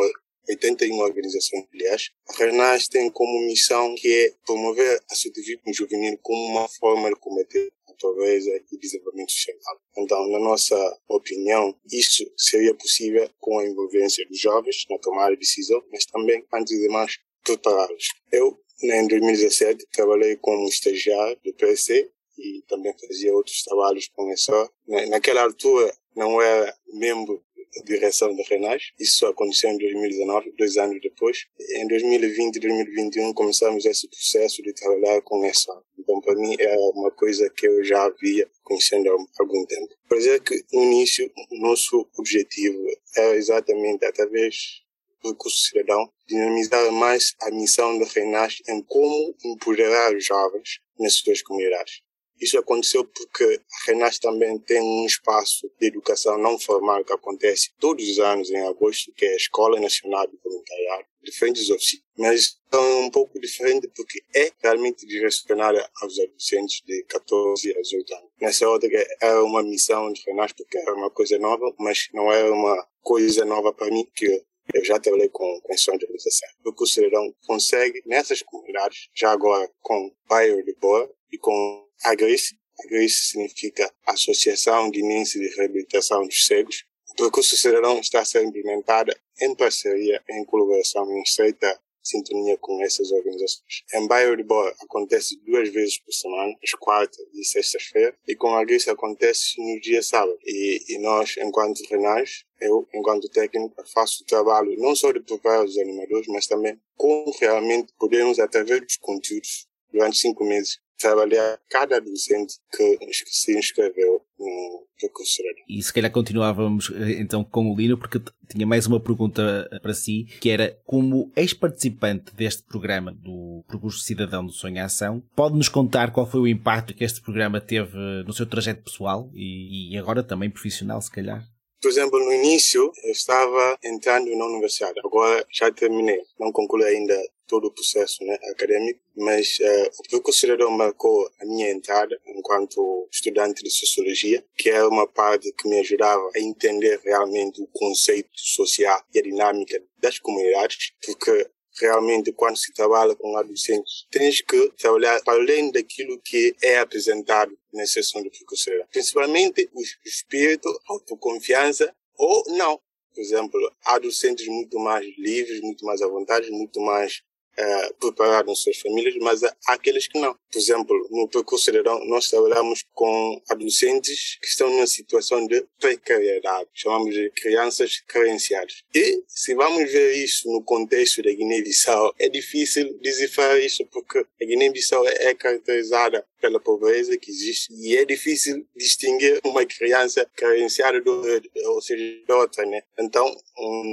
81 0.48 0.98
organizações 0.98 1.66
filiais. 1.70 2.10
A 2.28 2.32
RENAS 2.36 2.88
tem 2.88 3.10
como 3.10 3.46
missão 3.46 3.94
que 3.94 4.08
é 4.08 4.34
promover 4.46 5.00
a 5.08 5.14
ativismo 5.14 5.72
juvenil 5.72 6.18
como 6.22 6.42
uma 6.46 6.68
forma 6.68 7.10
de 7.10 7.16
combater 7.16 7.72
pobreza 7.98 8.50
e 8.72 8.78
desenvolvimento 8.78 9.32
social. 9.32 9.80
Então, 9.96 10.28
na 10.28 10.38
nossa 10.38 10.98
opinião, 11.08 11.74
isso 11.90 12.24
seria 12.36 12.74
possível 12.74 13.28
com 13.38 13.58
a 13.58 13.66
envolvência 13.66 14.26
dos 14.26 14.40
jovens 14.40 14.84
na 14.88 14.98
tomada 14.98 15.32
de 15.32 15.40
decisão, 15.40 15.82
mas 15.92 16.04
também, 16.06 16.44
antes 16.52 16.78
de 16.78 16.88
mais, 16.88 17.18
prepará-los. 17.44 18.08
Eu, 18.32 18.58
em 18.82 19.08
2017, 19.08 19.86
trabalhei 19.92 20.36
como 20.36 20.68
estagiário 20.68 21.38
do 21.44 21.54
PSC 21.54 22.10
e 22.38 22.62
também 22.68 22.94
fazia 23.06 23.34
outros 23.34 23.62
trabalhos 23.62 24.08
com 24.14 24.30
essa. 24.30 24.70
Naquela 25.08 25.42
altura, 25.42 25.92
não 26.14 26.40
era 26.40 26.74
membro 26.92 27.42
da 27.84 28.42
Renage. 28.48 28.92
Isso 28.98 29.26
aconteceu 29.26 29.70
em 29.70 29.78
2019, 29.78 30.52
dois 30.56 30.76
anos 30.76 31.00
depois. 31.00 31.46
Em 31.74 31.86
2020 31.86 32.56
e 32.56 32.60
2021 32.60 33.32
começamos 33.32 33.84
esse 33.84 34.08
processo 34.08 34.62
de 34.62 34.72
trabalhar 34.72 35.20
com 35.22 35.44
essa. 35.44 35.72
Então, 35.98 36.20
para 36.20 36.34
mim, 36.34 36.54
é 36.58 36.76
uma 36.94 37.10
coisa 37.10 37.48
que 37.50 37.66
eu 37.66 37.84
já 37.84 38.04
havia 38.04 38.48
conhecendo 38.62 39.08
há 39.08 39.42
algum 39.42 39.64
tempo. 39.66 39.94
Por 40.08 40.18
dizer 40.18 40.40
que, 40.42 40.64
no 40.72 40.82
início, 40.82 41.30
o 41.50 41.58
nosso 41.58 42.08
objetivo 42.16 42.78
era 43.16 43.36
exatamente, 43.36 44.04
através 44.04 44.82
do 45.22 45.34
curso 45.34 45.58
cidadão, 45.58 46.10
dinamizar 46.26 46.92
mais 46.92 47.34
a 47.42 47.50
missão 47.50 47.98
da 47.98 48.06
Renage 48.06 48.62
em 48.68 48.82
como 48.82 49.34
empoderar 49.44 50.14
os 50.14 50.24
jovens 50.24 50.80
nas 50.98 51.14
suas 51.14 51.42
comunidades. 51.42 52.02
Isso 52.40 52.58
aconteceu 52.58 53.04
porque 53.04 53.44
a 53.44 53.90
Renas 53.90 54.18
também 54.18 54.58
tem 54.60 54.80
um 54.80 55.06
espaço 55.06 55.70
de 55.80 55.86
educação 55.86 56.38
não 56.38 56.58
formal 56.58 57.04
que 57.04 57.12
acontece 57.12 57.70
todos 57.78 58.08
os 58.08 58.18
anos 58.18 58.50
em 58.50 58.66
agosto, 58.66 59.12
que 59.14 59.24
é 59.24 59.32
a 59.32 59.36
Escola 59.36 59.80
Nacional 59.80 60.26
de 60.26 60.38
Voluntariado, 60.42 61.04
diferentes 61.22 61.68
oficinas. 61.70 62.04
Mas 62.16 62.58
é 62.72 62.76
um 62.76 63.10
pouco 63.10 63.38
diferente 63.40 63.88
porque 63.94 64.22
é 64.34 64.52
realmente 64.62 65.06
direcionada 65.06 65.88
aos 66.00 66.18
adolescentes 66.18 66.80
de 66.86 67.02
14 67.04 67.70
a 67.76 67.80
18 67.80 68.14
anos. 68.14 68.30
Nessa 68.40 68.68
outra 68.68 68.88
é 69.20 69.34
uma 69.36 69.62
missão 69.62 70.12
de 70.12 70.22
Renas 70.26 70.52
porque 70.52 70.78
é 70.78 70.90
uma 70.92 71.10
coisa 71.10 71.38
nova, 71.38 71.74
mas 71.78 72.08
não 72.12 72.30
é 72.30 72.44
uma 72.50 72.86
coisa 73.02 73.44
nova 73.44 73.72
para 73.72 73.90
mim 73.90 74.06
que 74.14 74.44
eu 74.74 74.84
já 74.84 74.98
trabalhei 74.98 75.28
com 75.30 75.60
pensões 75.66 75.98
de 75.98 76.04
organização. 76.04 76.48
O 76.64 76.86
cidadão 76.86 77.34
consegue, 77.46 78.02
nessas 78.06 78.42
comunidades, 78.42 79.08
já 79.14 79.32
agora 79.32 79.68
com 79.80 80.12
bairro 80.28 80.62
de 80.62 80.74
boa 80.74 81.10
e 81.32 81.38
com 81.38 81.87
a 82.04 82.14
Grace. 82.14 82.56
A 82.80 82.88
Grace 82.88 83.30
significa 83.30 83.92
Associação 84.06 84.90
Guinense 84.90 85.38
de 85.38 85.48
Reabilitação 85.56 86.26
dos 86.26 86.46
Cegos. 86.46 86.84
O 87.10 87.14
percurso 87.14 87.56
Cidadão 87.56 87.98
está 87.98 88.24
ser 88.24 88.44
implementado 88.44 89.12
em 89.40 89.54
parceria, 89.54 90.22
em 90.28 90.44
colaboração, 90.44 91.10
em 91.10 91.22
estreita 91.22 91.78
sintonia 92.08 92.56
com 92.58 92.82
essas 92.82 93.10
organizações. 93.12 93.84
Em 93.92 94.06
Bairro 94.06 94.36
de 94.36 94.42
Boa 94.42 94.74
acontece 94.80 95.38
duas 95.44 95.68
vezes 95.68 95.98
por 95.98 96.12
semana, 96.12 96.54
às 96.62 96.70
quartas 96.72 97.18
e 97.34 97.44
sextas-feiras, 97.44 98.14
e 98.26 98.34
com 98.34 98.54
a 98.54 98.64
Grace 98.64 98.88
acontece 98.88 99.60
no 99.60 99.80
dia 99.80 100.02
sábado. 100.02 100.38
E, 100.44 100.94
e 100.94 100.98
nós, 100.98 101.36
enquanto 101.38 101.80
renais, 101.90 102.44
eu, 102.60 102.88
enquanto 102.94 103.28
técnico, 103.28 103.74
faço 103.92 104.22
o 104.22 104.26
trabalho 104.26 104.74
não 104.78 104.96
só 104.96 105.12
de 105.12 105.20
preparar 105.20 105.64
os 105.64 105.78
animadores, 105.78 106.26
mas 106.28 106.46
também 106.46 106.80
como 106.96 107.30
realmente 107.38 107.92
podemos, 107.98 108.38
através 108.38 108.80
dos 108.80 108.96
conteúdos, 108.96 109.66
durante 109.92 110.18
cinco 110.18 110.44
meses, 110.44 110.78
trabalhar 110.98 111.58
cada 111.70 112.00
docente 112.00 112.56
que 112.72 112.98
se 113.26 113.56
inscreveu 113.56 114.22
no 114.38 114.86
percurso 115.00 115.42
E 115.68 115.82
se 115.82 115.92
calhar 115.92 116.10
continuávamos 116.10 116.90
eh, 116.94 117.20
então 117.20 117.44
com 117.44 117.70
o 117.70 117.76
Lino, 117.76 117.96
porque 117.96 118.20
tinha 118.48 118.66
mais 118.66 118.86
uma 118.86 119.00
pergunta 119.00 119.68
para 119.82 119.94
si, 119.94 120.24
que 120.40 120.50
era 120.50 120.78
como 120.84 121.32
ex-participante 121.36 122.34
deste 122.34 122.62
programa 122.64 123.12
do 123.12 123.64
Percurso 123.68 124.00
Cidadão 124.00 124.44
do 124.44 124.52
Sonho 124.52 124.84
Ação, 124.84 125.22
pode-nos 125.34 125.68
contar 125.68 126.12
qual 126.12 126.28
foi 126.28 126.40
o 126.40 126.48
impacto 126.48 126.94
que 126.94 127.04
este 127.04 127.20
programa 127.20 127.60
teve 127.60 127.96
no 128.26 128.32
seu 128.32 128.46
trajeto 128.46 128.82
pessoal 128.82 129.30
e, 129.34 129.94
e 129.94 129.98
agora 129.98 130.22
também 130.22 130.50
profissional, 130.50 131.00
se 131.00 131.10
calhar? 131.10 131.44
Por 131.80 131.90
exemplo, 131.90 132.18
no 132.18 132.32
início 132.32 132.90
eu 133.04 133.12
estava 133.12 133.78
entrando 133.84 134.34
na 134.36 134.46
universidade, 134.46 134.98
agora 135.04 135.46
já 135.52 135.70
terminei, 135.70 136.20
não 136.38 136.50
concluí 136.50 136.84
ainda 136.84 137.14
todo 137.46 137.68
o 137.68 137.72
processo 137.72 138.24
né, 138.24 138.36
acadêmico, 138.50 139.00
mas 139.18 139.58
uh, 139.60 139.90
o 139.98 140.08
percurso 140.08 140.40
cidadão 140.40 140.70
marcou 140.70 141.28
a 141.40 141.44
minha 141.44 141.70
entrada 141.70 142.18
enquanto 142.26 143.08
estudante 143.12 143.62
de 143.62 143.70
sociologia, 143.70 144.44
que 144.56 144.70
é 144.70 144.84
uma 144.84 145.06
parte 145.06 145.52
que 145.52 145.68
me 145.68 145.80
ajudava 145.80 146.30
a 146.34 146.38
entender 146.38 147.00
realmente 147.04 147.60
o 147.60 147.66
conceito 147.66 148.30
social 148.34 149.02
e 149.14 149.18
a 149.18 149.22
dinâmica 149.22 149.82
das 149.98 150.18
comunidades, 150.18 150.92
porque 151.04 151.50
realmente 151.80 152.32
quando 152.32 152.56
se 152.56 152.72
trabalha 152.72 153.14
com 153.14 153.36
adolescentes, 153.36 154.06
tens 154.10 154.40
que 154.40 154.72
trabalhar 154.78 155.22
para 155.22 155.38
além 155.38 155.70
daquilo 155.70 156.20
que 156.20 156.54
é 156.62 156.78
apresentado 156.78 157.56
na 157.72 157.86
sessão 157.86 158.22
de 158.22 158.30
cidadão. 158.56 158.86
Principalmente 158.90 159.68
o 159.72 159.82
espírito, 160.04 160.68
a 160.88 160.92
autoconfiança 160.92 161.92
ou 162.16 162.44
não. 162.56 162.80
Por 163.14 163.20
exemplo, 163.22 163.72
há 163.84 163.98
docentes 163.98 164.46
muito 164.46 164.78
mais 164.78 165.04
livres, 165.18 165.60
muito 165.60 165.84
mais 165.84 166.00
à 166.02 166.06
vontade, 166.06 166.50
muito 166.50 166.80
mais 166.80 167.22
é, 167.58 167.92
prepararam 168.00 168.54
suas 168.54 168.78
famílias, 168.78 169.16
mas 169.20 169.42
há 169.42 169.54
aqueles 169.66 170.06
que 170.06 170.18
não. 170.18 170.32
Por 170.50 170.58
exemplo, 170.58 171.08
no 171.10 171.28
percurso 171.28 171.64
cidadão, 171.64 171.98
nós 172.06 172.28
trabalhamos 172.28 172.84
com 172.94 173.42
adolescentes 173.50 174.38
que 174.40 174.46
estão 174.46 174.70
numa 174.70 174.86
situação 174.86 175.44
de 175.46 175.66
precariedade, 175.80 176.68
chamamos 176.72 177.12
de 177.14 177.30
crianças 177.30 178.00
carenciadas. 178.06 178.84
E 178.94 179.22
se 179.26 179.54
vamos 179.54 179.90
ver 179.90 180.12
isso 180.12 180.48
no 180.50 180.62
contexto 180.62 181.22
da 181.22 181.32
Guiné-Bissau, 181.32 182.14
é 182.18 182.28
difícil 182.28 182.96
decifrar 183.00 183.58
isso 183.58 183.84
porque 183.86 184.18
a 184.18 184.44
Guiné-Bissau 184.44 185.06
é 185.08 185.34
caracterizada 185.34 186.24
pela 186.40 186.60
pobreza 186.60 187.16
que 187.16 187.30
existe 187.30 187.72
e 187.72 187.96
é 187.96 188.04
difícil 188.04 188.66
distinguir 188.76 189.40
uma 189.44 189.64
criança 189.64 190.26
carenciada 190.36 191.00
do, 191.00 191.22
ou 191.66 191.82
seja, 191.82 192.02
de 192.02 192.32
outra, 192.32 192.64
né? 192.66 192.82
Então, 192.98 193.34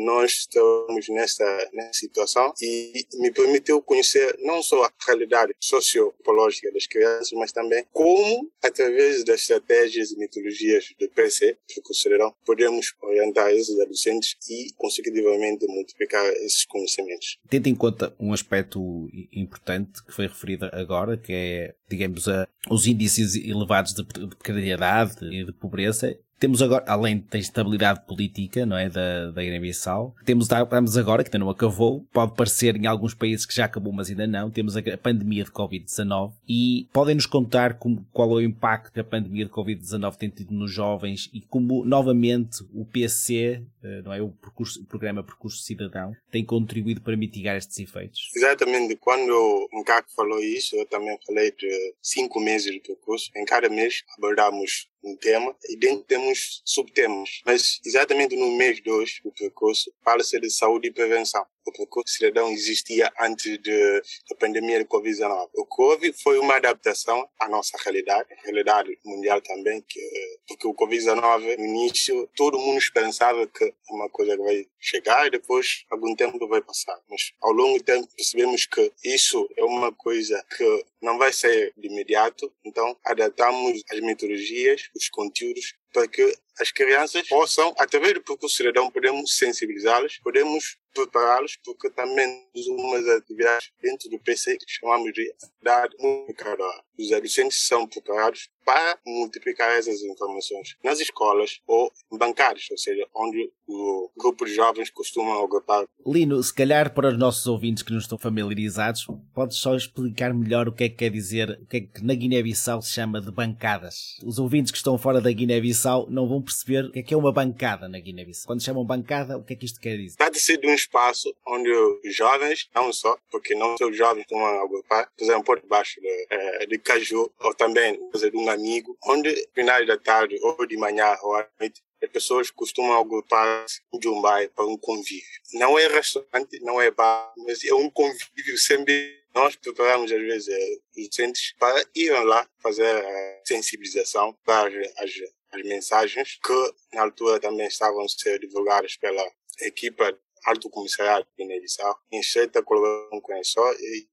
nós 0.06 0.32
estamos 0.32 1.08
nessa, 1.10 1.70
nessa 1.74 1.94
situação 1.94 2.54
e 2.62 3.06
me 3.16 3.32
permitiu 3.32 3.82
conhecer 3.82 4.36
não 4.40 4.62
só 4.62 4.84
a 4.84 4.94
realidade 5.06 5.54
sociopolítica 5.60 6.72
das 6.72 6.88
crianças, 6.88 7.32
mas 7.34 7.52
também 7.52 7.86
como, 7.92 8.50
através 8.64 9.24
das 9.24 9.42
estratégias 9.42 10.12
e 10.12 10.18
metodologias 10.18 10.94
do 11.00 11.10
PC, 11.10 11.58
que 11.68 11.82
consideram, 11.82 12.34
podemos 12.46 12.94
orientar 13.02 13.52
esses 13.52 13.80
adolescentes 13.80 14.36
e, 14.50 14.72
consecutivamente, 14.78 15.66
multiplicar 15.68 16.26
esses 16.34 16.66
conhecimentos. 16.66 17.38
Tendo 17.50 17.68
em 17.68 17.76
conta 17.76 18.16
um 18.20 18.34
aspecto 18.34 19.08
importante 19.32 20.04
que 20.06 20.12
foi 20.12 20.28
referido 20.28 20.70
agora, 20.72 21.18
que 21.18 21.34
é, 21.34 21.76
digamos, 21.90 22.28
a, 22.28 22.35
os 22.70 22.88
índices 22.88 23.36
elevados 23.36 23.94
de 23.94 24.04
precariedade 24.04 25.26
e 25.26 25.46
de 25.46 25.52
pobreza, 25.52 26.16
temos 26.40 26.62
agora, 26.62 26.84
além 26.88 27.26
da 27.30 27.38
instabilidade 27.38 28.06
política, 28.06 28.66
não 28.66 28.78
é, 28.78 28.90
da, 28.90 29.32
da 29.32 29.42
Guiné-Bissau, 29.42 30.16
temos, 30.26 30.46
estamos 30.46 30.98
agora, 30.98 31.24
que 31.24 31.30
ainda 31.30 31.40
não 31.40 31.50
acabou, 31.50 32.06
pode 32.12 32.36
parecer 32.36 32.76
em 32.76 32.86
alguns 32.86 33.14
países 33.14 33.46
que 33.46 33.56
já 33.56 33.66
acabou, 33.66 33.94
mas 33.94 34.10
ainda 34.10 34.28
não, 34.28 34.52
temos 34.52 34.76
a, 34.76 34.80
a 34.80 34.98
pandemia 34.98 35.44
de 35.44 35.52
Covid-19 35.52 36.34
e 36.48 36.88
podem-nos 36.92 37.26
contar 37.26 37.76
como, 37.76 38.06
qual 38.12 38.32
é 38.32 38.34
o 38.36 38.42
impacto 38.42 38.94
que 38.94 39.00
a 39.00 39.04
pandemia 39.04 39.46
de 39.46 39.52
Covid-19 39.52 40.16
tem 40.16 40.30
tido 40.30 40.54
nos 40.54 40.72
jovens 40.72 41.30
e 41.34 41.42
como, 41.42 41.86
novamente, 41.86 42.64
o 42.74 42.86
PC, 42.86 43.62
eh, 43.84 44.02
não 44.04 44.14
é, 44.14 44.22
o, 44.22 44.30
percurso, 44.30 44.82
o 44.82 44.86
programa 44.86 45.24
Percurso 45.24 45.64
Cidadão, 45.64 46.14
tem 46.32 46.44
contribuído 46.44 47.02
para 47.02 47.16
mitigar 47.16 47.56
estes 47.56 47.80
efeitos? 47.80 48.30
Exatamente, 48.36 48.96
quando 48.98 49.32
o 49.32 49.80
Ncaco 49.82 50.10
falou 50.16 50.40
isso, 50.40 50.76
eu 50.76 50.86
também 50.88 51.18
falei 51.26 51.52
de 51.52 51.96
cinco 52.02 52.40
meses 52.40 52.72
de 52.72 52.80
percurso. 52.80 53.32
Em 53.36 53.46
cada 53.46 53.70
mês 53.70 54.04
abordamos 54.18 54.90
um 55.06 55.16
tema 55.16 55.56
e 55.70 55.78
dentro 55.78 56.04
temos 56.04 56.62
subtemas. 56.66 57.42
Mas 57.46 57.80
exatamente 57.86 58.36
no 58.36 58.52
mês 58.58 58.82
2 58.82 59.22
do 59.24 59.32
percurso 59.32 59.94
fala-se 60.04 60.40
de 60.40 60.50
saúde 60.50 60.88
e 60.88 60.92
prevenção 60.92 61.46
o 61.66 61.72
percurso 61.72 62.14
cidadão 62.14 62.52
existia 62.52 63.12
antes 63.20 63.58
de, 63.60 64.02
da 64.30 64.36
pandemia 64.40 64.80
de 64.80 64.86
Covid-19. 64.86 65.50
O 65.56 65.66
Covid 65.66 66.14
foi 66.22 66.38
uma 66.40 66.56
adaptação 66.56 67.28
à 67.40 67.50
nossa 67.50 67.78
realidade, 67.84 68.30
realidade 68.44 68.98
mundial 69.04 69.42
também, 69.42 69.82
que, 69.82 70.00
porque 70.48 70.68
o 70.68 70.74
Covid-19, 70.74 71.58
no 71.58 71.66
início, 71.66 72.30
todo 72.36 72.60
mundo 72.60 72.76
pensava 72.94 73.48
que 73.48 73.64
é 73.64 73.74
uma 73.90 74.10
coisa 74.10 74.38
que 74.38 74.44
vai 74.44 74.68
chegar 74.80 75.28
e 75.28 75.32
depois 75.32 75.86
algum 75.90 76.16
tempo 76.16 76.48
vai 76.48 76.62
passar. 76.62 77.00
Mas 77.10 77.34
ao 77.42 77.52
longo 77.52 77.80
do 77.80 77.84
tempo 77.84 78.08
percebemos 78.16 78.66
que 78.66 78.92
isso 79.04 79.50
é 79.58 79.64
uma 79.64 79.92
coisa 79.92 80.44
que 80.56 80.86
não 81.02 81.18
vai 81.18 81.32
ser 81.32 81.74
de 81.78 81.88
imediato, 81.88 82.52
então 82.64 82.98
adaptamos 83.04 83.82
as 83.92 84.00
metodologias, 84.00 84.90
os 84.96 85.10
conteúdos 85.10 85.74
para 85.94 86.08
que 86.08 86.36
as 86.60 86.72
crianças 86.72 87.28
possam, 87.28 87.74
através 87.78 88.14
do 88.14 88.22
percurso 88.22 88.58
cidadão, 88.58 88.92
podemos 88.92 89.36
sensibilizá-las, 89.38 90.18
podemos 90.18 90.78
prepará-los, 90.96 91.58
porque 91.64 91.90
também 91.92 92.48
temos 92.54 92.68
umas 92.68 93.08
atividades 93.10 93.72
dentro 93.82 94.10
do 94.10 94.20
PC 94.20 94.58
que 94.58 94.66
chamamos 94.68 95.14
de 95.14 95.30
atividade 95.44 95.96
comunicadora. 95.98 96.84
Os 96.98 97.12
adolescentes 97.12 97.68
são 97.68 97.86
preparados 97.88 98.50
para 98.66 98.98
multiplicar 99.06 99.70
essas 99.78 100.02
informações 100.02 100.76
nas 100.84 101.00
escolas 101.00 101.62
ou 101.68 101.92
bancárias, 102.12 102.66
ou 102.72 102.78
seja, 102.78 103.08
onde 103.16 103.52
o 103.68 104.12
grupo 104.18 104.46
de 104.46 104.54
jovens 104.54 104.90
costuma 104.90 105.42
agrupar. 105.44 105.86
Lino, 106.06 106.42
se 106.42 106.54
calhar 106.54 106.94
para 106.94 107.10
os 107.10 107.18
nossos 107.18 107.46
ouvintes 107.48 107.84
que 107.84 107.92
não 107.92 108.00
estão 108.00 108.18
familiarizados, 108.18 109.08
podes 109.34 109.58
só 109.58 109.76
explicar 109.76 110.34
melhor 110.34 110.68
o 110.68 110.72
que 110.72 110.86
é 110.86 110.90
que 110.90 110.96
quer 110.96 111.10
dizer, 111.10 111.60
o 111.62 111.66
que 111.68 111.78
é 111.78 111.82
que 111.82 112.04
na 112.04 112.14
Guiné-Bissau 112.14 112.82
se 112.82 112.92
chama 112.92 113.22
de 113.22 113.32
bancadas. 113.32 114.18
Os 114.24 114.40
ouvintes 114.40 114.72
que 114.72 114.78
estão 114.78 114.98
fora 114.98 115.22
da 115.22 115.32
Guiné-Bissau 115.32 116.08
não 116.10 116.28
vão 116.28 116.42
perceber 116.42 116.86
o 116.86 116.92
que 116.92 117.00
é 117.00 117.04
que 117.04 117.14
é 117.14 117.18
uma 117.18 117.32
bancada 117.32 117.88
na 117.88 118.00
Guiné-Bissau. 118.00 118.48
Quando 118.48 118.64
chamam 118.64 118.86
bancada, 118.86 119.38
o 119.38 119.44
que 119.44 119.54
é 119.54 119.56
que 119.56 119.66
isto 119.66 119.80
quer 119.80 119.98
dizer? 119.98 120.18
Trata-se 120.18 120.58
de 120.58 120.68
um 120.68 120.74
espaço 120.74 121.36
onde 121.48 121.72
os 121.72 122.16
jovens, 122.16 122.70
não 122.74 122.92
só, 122.92 123.18
porque 123.32 123.54
não 123.56 123.78
só 123.78 123.88
os 123.88 123.98
jovens 123.98 124.22
estão 124.22 124.44
a 124.44 124.64
agrupar, 124.64 125.10
por 125.16 125.24
exemplo, 125.24 125.44
por 125.44 125.62
debaixo 125.62 126.00
de, 126.00 126.28
eh, 126.30 126.66
de 126.66 126.78
caju, 126.80 127.32
ou 127.40 127.54
também 127.54 127.94
de 127.94 128.38
um 128.38 128.46
amigo, 128.56 128.98
onde, 129.06 129.48
final 129.54 129.86
da 129.86 129.98
tarde, 129.98 130.38
ou 130.42 130.66
de 130.66 130.78
manhã, 130.78 131.16
ou 131.22 131.36
à 131.36 131.48
noite, 131.60 131.82
as 132.04 132.10
pessoas 132.10 132.52
costumam 132.52 133.00
agrupar-se 133.00 133.82
de 134.00 134.08
um 134.08 134.22
bairro 134.22 134.52
para 134.52 134.66
um 134.66 134.78
convívio. 134.78 135.42
Não 135.54 135.78
é 135.78 135.88
restaurante, 135.88 136.60
não 136.62 136.82
é 136.82 136.92
bar, 136.92 137.34
mas 137.38 137.64
é 137.64 137.74
um 137.74 137.90
convívio 137.90 138.58
sempre. 138.58 139.24
Nós 139.34 139.56
preparamos, 139.56 140.12
às 140.12 140.22
vezes, 140.22 140.48
eh, 140.48 140.78
os 140.98 141.10
docentes 141.10 141.54
para 141.60 141.86
ir 141.94 142.12
lá 142.24 142.48
fazer 142.62 143.06
a 143.06 143.42
sensibilização 143.46 144.34
para 144.46 144.70
as, 144.98 145.14
as 145.52 145.64
mensagens 145.64 146.40
que, 146.44 146.74
na 146.94 147.04
altura, 147.04 147.40
também 147.40 147.68
estavam 147.68 148.02
a 148.02 148.08
ser 148.08 148.40
divulgadas 148.40 148.96
pela 148.96 149.26
equipa 149.62 150.18
Alto 150.46 150.70
Comissariado 150.70 151.26
de 151.26 151.44
Guiné-Bissau, 151.44 151.96
estreita 152.14 152.64
colaboração 152.64 153.22
com 153.22 153.34
a 153.34 153.40
ESO 153.40 153.62
e 153.80 154.08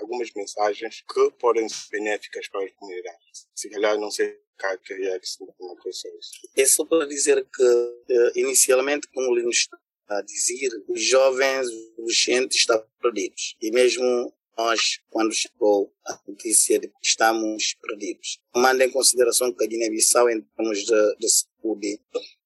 algumas 0.00 0.30
mensagens 0.34 1.02
que 1.02 1.30
podem 1.38 1.68
ser 1.68 1.88
benéficas 1.90 2.48
para 2.48 2.64
as 2.64 2.72
comunidades. 2.72 3.48
Se 3.54 3.70
calhar, 3.70 3.98
não 3.98 4.10
sei 4.10 4.38
queria 4.84 5.20
uma 5.60 5.76
coisa 5.76 6.08
É 6.56 6.66
só 6.66 6.84
para 6.84 7.06
dizer 7.06 7.46
que, 7.54 7.62
eh, 8.10 8.32
inicialmente, 8.36 9.06
como 9.08 9.30
o 9.30 9.34
Lino 9.36 9.50
está 9.50 9.78
a 10.08 10.22
dizer, 10.22 10.70
os 10.88 11.02
jovens, 11.02 11.68
os 11.68 11.92
adolescentes 11.92 12.56
estão 12.58 12.84
perdidos. 13.00 13.56
E 13.60 13.70
mesmo 13.70 14.34
nós, 14.58 14.98
quando 15.08 15.32
chegou 15.32 15.94
a 16.04 16.18
notícia 16.26 16.80
de 16.80 16.88
que 16.88 16.94
estamos 17.00 17.76
perdidos, 17.80 18.40
tomando 18.52 18.82
em 18.82 18.90
consideração 18.90 19.52
que 19.52 19.62
a 19.62 19.66
Guiné-Bissau, 19.68 20.28
em 20.28 20.40
termos 20.40 20.80
de, 20.80 21.16
de 21.16 21.28
saúde, 21.28 22.00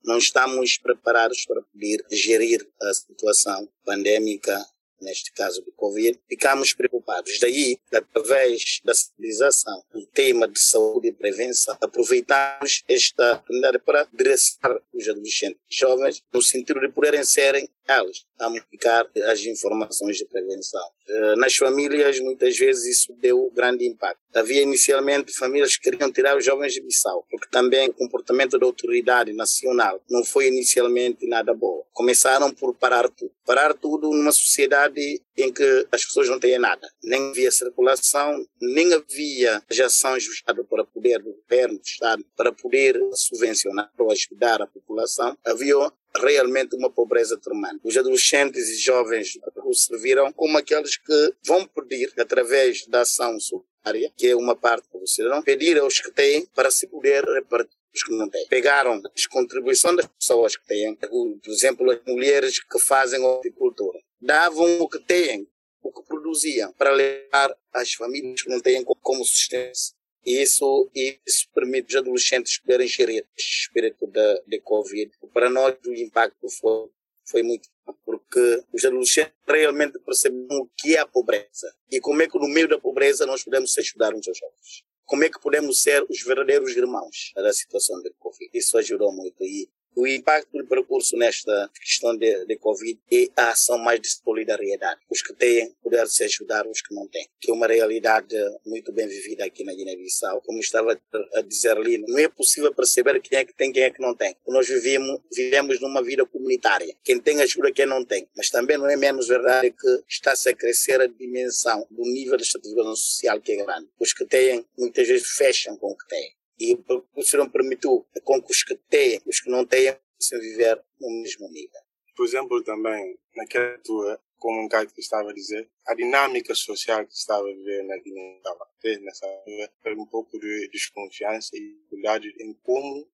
não 0.04 0.18
estamos 0.18 0.76
preparados 0.76 1.46
para 1.46 1.62
poder 1.62 2.04
gerir 2.10 2.68
a 2.82 2.92
situação 2.92 3.66
pandémica 3.84 4.62
neste 5.02 5.32
caso 5.32 5.62
do 5.62 5.72
Covid, 5.72 6.18
ficamos 6.28 6.72
preocupados. 6.72 7.38
Daí, 7.40 7.76
através 7.92 8.80
da 8.84 8.94
civilização, 8.94 9.82
do 9.92 10.06
tema 10.06 10.46
de 10.46 10.60
saúde 10.60 11.08
e 11.08 11.12
prevenção, 11.12 11.76
aproveitamos 11.80 12.84
esta 12.88 13.34
oportunidade 13.34 13.78
para 13.80 14.08
direcionar 14.12 14.80
os 14.92 15.08
adolescentes 15.08 15.60
jovens 15.68 16.22
no 16.32 16.40
sentido 16.40 16.80
de 16.80 16.88
poderem 16.88 17.24
serem 17.24 17.68
elas 17.86 18.24
a 18.38 18.48
multiplicar 18.48 19.06
as 19.26 19.40
informações 19.44 20.16
de 20.16 20.24
prevenção. 20.24 20.82
Eh, 21.08 21.36
nas 21.36 21.54
famílias, 21.56 22.18
muitas 22.20 22.56
vezes, 22.56 22.98
isso 22.98 23.12
deu 23.20 23.50
grande 23.54 23.86
impacto. 23.86 24.20
Havia 24.34 24.62
inicialmente 24.62 25.32
famílias 25.34 25.76
que 25.76 25.90
queriam 25.90 26.10
tirar 26.10 26.36
os 26.36 26.44
jovens 26.44 26.72
de 26.72 26.80
Bissau, 26.80 27.24
porque 27.30 27.48
também 27.50 27.88
o 27.88 27.94
comportamento 27.94 28.58
da 28.58 28.66
autoridade 28.66 29.32
nacional 29.32 30.02
não 30.08 30.24
foi 30.24 30.48
inicialmente 30.48 31.26
nada 31.26 31.54
bom. 31.54 31.84
Começaram 31.92 32.52
por 32.52 32.74
parar 32.74 33.08
tudo. 33.08 33.32
Parar 33.44 33.74
tudo 33.74 34.10
numa 34.10 34.32
sociedade 34.32 35.20
em 35.36 35.52
que 35.52 35.86
as 35.90 36.04
pessoas 36.04 36.28
não 36.28 36.40
têm 36.40 36.58
nada. 36.58 36.88
Nem 37.02 37.30
havia 37.30 37.50
circulação, 37.50 38.46
nem 38.60 38.92
havia 38.94 39.62
ações 39.84 40.26
do 40.26 40.32
Estado 40.32 40.64
para 40.64 40.84
poder, 40.84 41.18
do 41.18 41.32
governo 41.34 41.78
do 41.78 41.84
Estado, 41.84 42.24
para 42.36 42.52
poder 42.52 42.98
subvencionar 43.14 43.90
ou 43.98 44.10
ajudar 44.10 44.62
a 44.62 44.66
população. 44.66 45.36
Havia 45.44 45.76
realmente 46.16 46.76
uma 46.76 46.90
pobreza 46.90 47.38
tremenda. 47.38 47.80
Os 47.82 47.96
adolescentes 47.96 48.68
e 48.68 48.76
jovens 48.76 49.38
serviram 49.74 50.32
como 50.32 50.58
aqueles 50.58 50.96
que 50.96 51.34
vão 51.44 51.66
pedir, 51.66 52.12
através 52.18 52.86
da 52.86 53.00
ação 53.00 53.38
solidária, 53.40 54.12
que 54.16 54.28
é 54.28 54.36
uma 54.36 54.54
parte 54.54 54.86
do 54.92 55.06
cidadão, 55.06 55.42
pedir 55.42 55.78
aos 55.78 56.00
que 56.00 56.10
têm 56.10 56.46
para 56.54 56.70
se 56.70 56.86
poder 56.86 57.24
repartir 57.24 57.76
os 57.94 58.02
que 58.02 58.12
não 58.12 58.28
têm. 58.28 58.46
Pegaram 58.48 59.00
as 59.14 59.26
contribuições 59.26 59.96
das 59.96 60.06
pessoas 60.06 60.56
que 60.56 60.66
têm, 60.66 60.94
por 60.94 61.38
exemplo, 61.46 61.90
as 61.90 62.00
mulheres 62.06 62.58
que 62.62 62.78
fazem 62.78 63.20
horticultura, 63.20 63.98
davam 64.20 64.80
o 64.80 64.88
que 64.88 64.98
têm, 64.98 65.48
o 65.82 65.92
que 65.92 66.02
produziam, 66.06 66.72
para 66.74 66.92
levar 66.92 67.56
às 67.72 67.92
famílias 67.94 68.42
que 68.42 68.48
não 68.48 68.60
têm 68.60 68.84
como 68.84 69.24
sustento. 69.24 69.78
Isso, 70.24 70.90
isso 70.94 71.48
permite 71.54 71.88
os 71.90 71.96
adolescentes 71.96 72.58
poderem 72.58 72.86
gerir 72.86 73.26
este 73.36 73.62
espírito 73.62 74.06
da 74.06 74.34
de, 74.34 74.42
de 74.46 74.60
Covid. 74.60 75.10
Para 75.32 75.50
nós, 75.50 75.76
o 75.86 75.92
impacto 75.92 76.48
foi, 76.48 76.88
foi 77.26 77.42
muito 77.42 77.68
porque 78.04 78.64
os 78.72 78.84
adolescentes 78.84 79.34
realmente 79.48 79.98
perceberam 79.98 80.58
o 80.58 80.70
que 80.76 80.96
é 80.96 81.00
a 81.00 81.06
pobreza 81.06 81.74
e 81.90 82.00
como 82.00 82.22
é 82.22 82.28
que 82.28 82.38
no 82.38 82.48
meio 82.48 82.68
da 82.68 82.78
pobreza 82.78 83.26
nós 83.26 83.42
podemos 83.42 83.76
ajudar 83.76 84.14
uns 84.14 84.28
aos 84.28 84.40
outros. 84.42 84.84
Como 85.04 85.24
é 85.24 85.28
que 85.28 85.40
podemos 85.40 85.82
ser 85.82 86.04
os 86.08 86.22
verdadeiros 86.22 86.76
irmãos 86.76 87.32
da 87.34 87.52
situação 87.52 88.00
da 88.02 88.10
Covid. 88.18 88.50
Isso 88.54 88.78
ajudou 88.78 89.12
muito 89.12 89.42
e 89.44 89.68
o 89.94 90.06
impacto 90.06 90.56
do 90.56 90.66
percurso 90.66 91.16
nesta 91.16 91.70
questão 91.80 92.16
de, 92.16 92.44
de 92.46 92.56
Covid 92.56 92.98
é 93.10 93.26
a 93.36 93.50
ação 93.50 93.78
mais 93.78 94.00
de 94.00 94.08
solidariedade. 94.08 95.00
Os 95.10 95.22
que 95.22 95.34
têm 95.34 95.74
poder 95.82 96.06
se 96.06 96.24
ajudar, 96.24 96.66
os 96.66 96.80
que 96.80 96.94
não 96.94 97.06
têm. 97.08 97.26
Que 97.40 97.50
é 97.50 97.54
uma 97.54 97.66
realidade 97.66 98.34
muito 98.66 98.92
bem 98.92 99.06
vivida 99.06 99.44
aqui 99.44 99.64
na 99.64 99.74
Guiné-Bissau. 99.74 100.40
Como 100.42 100.58
estava 100.58 100.98
a 101.34 101.40
dizer 101.42 101.76
ali, 101.76 101.98
não 101.98 102.18
é 102.18 102.28
possível 102.28 102.74
perceber 102.74 103.20
quem 103.20 103.38
é 103.38 103.44
que 103.44 103.54
tem 103.54 103.72
quem 103.72 103.84
é 103.84 103.90
que 103.90 104.00
não 104.00 104.14
tem. 104.14 104.34
Nós 104.46 104.68
vivemos, 104.68 105.20
vivemos 105.32 105.80
numa 105.80 106.02
vida 106.02 106.24
comunitária. 106.26 106.94
Quem 107.04 107.20
tem 107.20 107.40
ajuda, 107.40 107.72
quem 107.72 107.86
não 107.86 108.04
tem. 108.04 108.28
Mas 108.36 108.50
também 108.50 108.78
não 108.78 108.88
é 108.88 108.96
menos 108.96 109.28
verdade 109.28 109.70
que 109.70 110.02
está-se 110.08 110.48
a 110.48 110.54
crescer 110.54 111.00
a 111.00 111.06
dimensão 111.06 111.86
do 111.90 112.02
nível 112.02 112.36
de 112.36 112.42
estratificação 112.44 112.96
social 112.96 113.40
que 113.40 113.52
é 113.52 113.64
grande. 113.64 113.88
Os 113.98 114.12
que 114.12 114.24
têm, 114.26 114.64
muitas 114.78 115.06
vezes, 115.06 115.28
fecham 115.28 115.76
com 115.76 115.88
o 115.88 115.96
que 115.96 116.06
têm 116.08 116.41
e 116.62 116.78
o 117.16 117.22
Senhor 117.22 117.50
permitiu 117.50 118.06
com 118.22 118.40
que 118.40 118.52
os 118.52 118.62
que 118.62 118.76
têm, 118.88 119.20
os 119.26 119.40
que 119.40 119.50
não 119.50 119.64
têm, 119.66 119.92
possam 120.16 120.38
viver 120.40 120.80
no 121.00 121.10
mesmo 121.22 121.48
nível. 121.50 121.80
Por 122.16 122.24
exemplo, 122.26 122.62
também, 122.62 123.18
naquela 123.34 123.72
altura, 123.72 124.20
como 124.38 124.60
um 124.60 124.68
cara 124.68 124.86
que 124.86 125.00
estava 125.00 125.30
a 125.30 125.34
dizer, 125.34 125.68
a 125.86 125.94
dinâmica 125.94 126.54
social 126.54 127.06
que 127.06 127.14
estava 127.14 127.48
a 127.48 127.52
viver 127.52 127.84
na 127.84 127.96
Guiné 127.98 128.36
estava 128.36 128.68
nessa 129.00 129.26
altura, 129.26 129.72
foi 129.82 129.94
um 129.94 130.06
pouco 130.06 130.38
de 130.38 130.68
desconfiança 130.68 131.56
e 131.56 131.60
dificuldade 131.60 132.28
em 132.38 132.52
como 132.62 133.08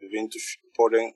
eventos 0.00 0.58
podem 0.74 1.14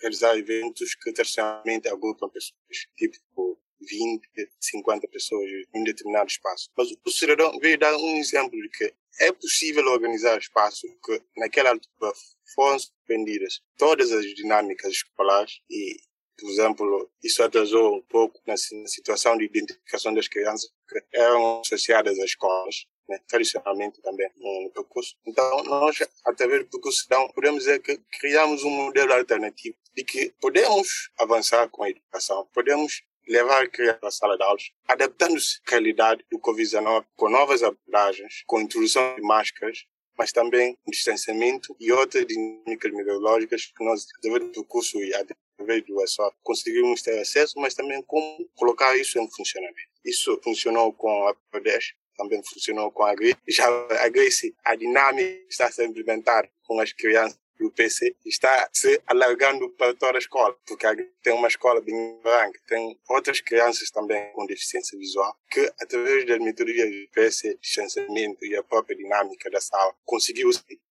realizar 0.00 0.36
eventos 0.36 0.94
que 0.94 1.12
tradicionalmente 1.12 1.88
agrupam 1.88 2.28
pessoas, 2.28 2.88
tipo 2.96 3.60
20, 3.84 4.28
50 4.60 5.08
pessoas 5.08 5.48
em 5.50 5.80
um 5.80 5.84
determinado 5.84 6.28
espaço. 6.28 6.70
Mas 6.76 6.88
o 7.04 7.10
cidadão 7.10 7.58
veio 7.60 7.78
dar 7.78 7.96
um 7.96 8.16
exemplo 8.16 8.60
de 8.60 8.68
que 8.68 8.94
é 9.20 9.32
possível 9.32 9.84
organizar 9.86 10.38
espaços 10.38 10.90
que, 11.04 11.22
naquela 11.36 11.70
altura, 11.70 12.12
foram 12.54 12.78
suspendidas 12.78 13.60
todas 13.76 14.12
as 14.12 14.24
dinâmicas 14.34 14.92
escolares 14.92 15.60
e, 15.70 15.96
por 16.38 16.50
exemplo, 16.50 17.10
isso 17.22 17.42
atrasou 17.42 17.96
um 17.96 18.02
pouco 18.02 18.40
na 18.46 18.56
situação 18.56 19.36
de 19.36 19.44
identificação 19.44 20.14
das 20.14 20.28
crianças 20.28 20.70
que 20.88 21.02
eram 21.12 21.60
associadas 21.60 22.18
às 22.18 22.26
escolas. 22.26 22.86
Né, 23.08 23.18
tradicionalmente 23.26 24.00
também 24.00 24.30
no 24.36 24.70
percurso. 24.72 25.16
Então, 25.26 25.64
nós, 25.64 25.98
através 26.24 26.62
do 26.62 26.70
percurso, 26.70 27.02
então, 27.04 27.28
podemos 27.32 27.64
dizer 27.64 27.82
que 27.82 27.98
criamos 28.20 28.62
um 28.62 28.70
modelo 28.70 29.12
alternativo 29.12 29.76
de 29.92 30.04
que 30.04 30.32
podemos 30.40 31.10
avançar 31.18 31.68
com 31.68 31.82
a 31.82 31.90
educação, 31.90 32.48
podemos 32.54 33.02
levar 33.28 33.62
a 33.62 33.68
criança 33.68 34.06
à 34.06 34.10
sala 34.10 34.36
de 34.36 34.42
aulas, 34.42 34.70
adaptando-se 34.88 35.60
à 35.66 35.70
realidade 35.70 36.24
do 36.30 36.38
Covid-19 36.38 37.04
com 37.16 37.28
novas 37.28 37.62
abordagens, 37.62 38.42
com 38.46 38.60
introdução 38.60 39.14
de 39.14 39.22
máscaras, 39.22 39.84
mas 40.16 40.32
também 40.32 40.76
distanciamento 40.86 41.74
e 41.80 41.90
outras 41.92 42.26
dinâmicas 42.26 42.92
metodológicas 42.92 43.66
que 43.66 43.84
nós, 43.84 44.06
através 44.18 44.52
do 44.52 44.64
curso 44.64 44.98
e 44.98 45.14
através 45.14 45.84
do 45.84 46.02
ESO, 46.02 46.32
conseguimos 46.42 47.02
ter 47.02 47.18
acesso, 47.18 47.58
mas 47.58 47.74
também 47.74 48.02
como 48.02 48.48
colocar 48.54 48.96
isso 48.96 49.18
em 49.18 49.30
funcionamento. 49.30 49.90
Isso 50.04 50.38
funcionou 50.42 50.92
com 50.92 51.28
a 51.28 51.34
PODES, 51.50 51.94
também 52.16 52.42
funcionou 52.44 52.90
com 52.90 53.04
a 53.04 53.14
GRI. 53.14 53.34
Já 53.48 53.66
a 54.00 54.08
GRICE, 54.08 54.54
a 54.64 54.74
dinâmica 54.74 55.46
está 55.48 55.70
a 55.78 55.84
implementada 55.84 56.48
com 56.64 56.80
as 56.80 56.92
crianças 56.92 57.38
o 57.60 57.70
PC 57.70 58.16
está 58.24 58.68
se 58.72 59.00
alargando 59.06 59.70
para 59.70 59.94
toda 59.94 60.16
a 60.16 60.18
escola, 60.18 60.54
porque 60.66 60.86
tem 61.22 61.32
uma 61.32 61.48
escola 61.48 61.80
bem 61.80 62.20
branca, 62.22 62.60
tem 62.66 62.98
outras 63.08 63.40
crianças 63.40 63.90
também 63.90 64.32
com 64.32 64.46
deficiência 64.46 64.98
visual, 64.98 65.34
que 65.50 65.60
através 65.80 66.26
das 66.26 66.38
metodologias 66.38 66.90
do 66.90 67.10
PC, 67.12 67.58
distanciamento 67.60 68.44
e 68.44 68.56
a 68.56 68.62
própria 68.62 68.96
dinâmica 68.96 69.50
da 69.50 69.60
sala, 69.60 69.94
conseguiu 70.04 70.50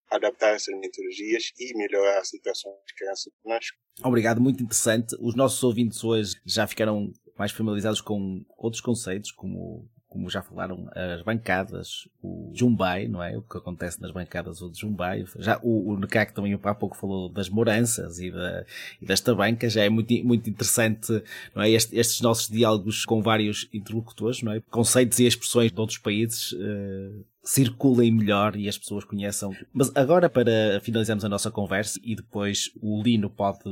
adaptar 0.09 0.55
essas 0.55 0.77
metodologias 0.77 1.51
e 1.57 1.75
melhorar 1.77 2.19
a 2.19 2.25
situação 2.25 2.71
das 2.71 2.91
crianças 2.97 3.33
escola. 3.57 3.79
Obrigado, 4.03 4.41
muito 4.41 4.61
interessante. 4.61 5.15
Os 5.19 5.35
nossos 5.35 5.63
ouvintes 5.63 6.03
hoje 6.03 6.35
já 6.45 6.67
ficaram 6.67 7.11
mais 7.37 7.51
familiarizados 7.51 8.01
com 8.01 8.43
outros 8.57 8.81
conceitos, 8.81 9.31
como 9.31 9.89
como 10.11 10.29
já 10.29 10.41
falaram, 10.41 10.89
as 10.93 11.21
bancadas, 11.21 12.05
o 12.21 12.51
Jumbai, 12.53 13.07
não 13.07 13.23
é? 13.23 13.37
O 13.37 13.41
que 13.41 13.57
acontece 13.57 14.01
nas 14.01 14.11
bancadas 14.11 14.59
do 14.59 14.77
Jumbai. 14.77 15.23
Já 15.39 15.57
o, 15.63 15.93
o 15.93 15.97
Nekak 15.97 16.33
também 16.33 16.53
há 16.61 16.75
pouco 16.75 16.97
falou 16.97 17.29
das 17.29 17.47
moranças 17.47 18.19
e, 18.19 18.29
da, 18.29 18.65
e 19.01 19.05
desta 19.05 19.33
banca, 19.33 19.69
já 19.69 19.85
é 19.85 19.89
muito, 19.89 20.13
muito 20.25 20.49
interessante, 20.49 21.23
não 21.55 21.63
é? 21.63 21.69
Este, 21.69 21.97
estes 21.97 22.19
nossos 22.19 22.49
diálogos 22.49 23.05
com 23.05 23.21
vários 23.21 23.69
interlocutores, 23.73 24.43
não 24.43 24.51
é? 24.51 24.59
Conceitos 24.69 25.17
e 25.19 25.25
expressões 25.25 25.71
de 25.71 25.79
outros 25.79 25.97
países, 25.97 26.51
uh, 26.51 27.25
circulem 27.43 28.11
melhor 28.11 28.55
e 28.55 28.69
as 28.69 28.77
pessoas 28.77 29.03
conheçam. 29.03 29.55
Mas 29.73 29.91
agora, 29.95 30.29
para 30.29 30.79
finalizarmos 30.81 31.25
a 31.25 31.29
nossa 31.29 31.51
conversa, 31.51 31.99
e 32.03 32.15
depois 32.15 32.71
o 32.81 33.01
Lino 33.01 33.29
pode 33.29 33.63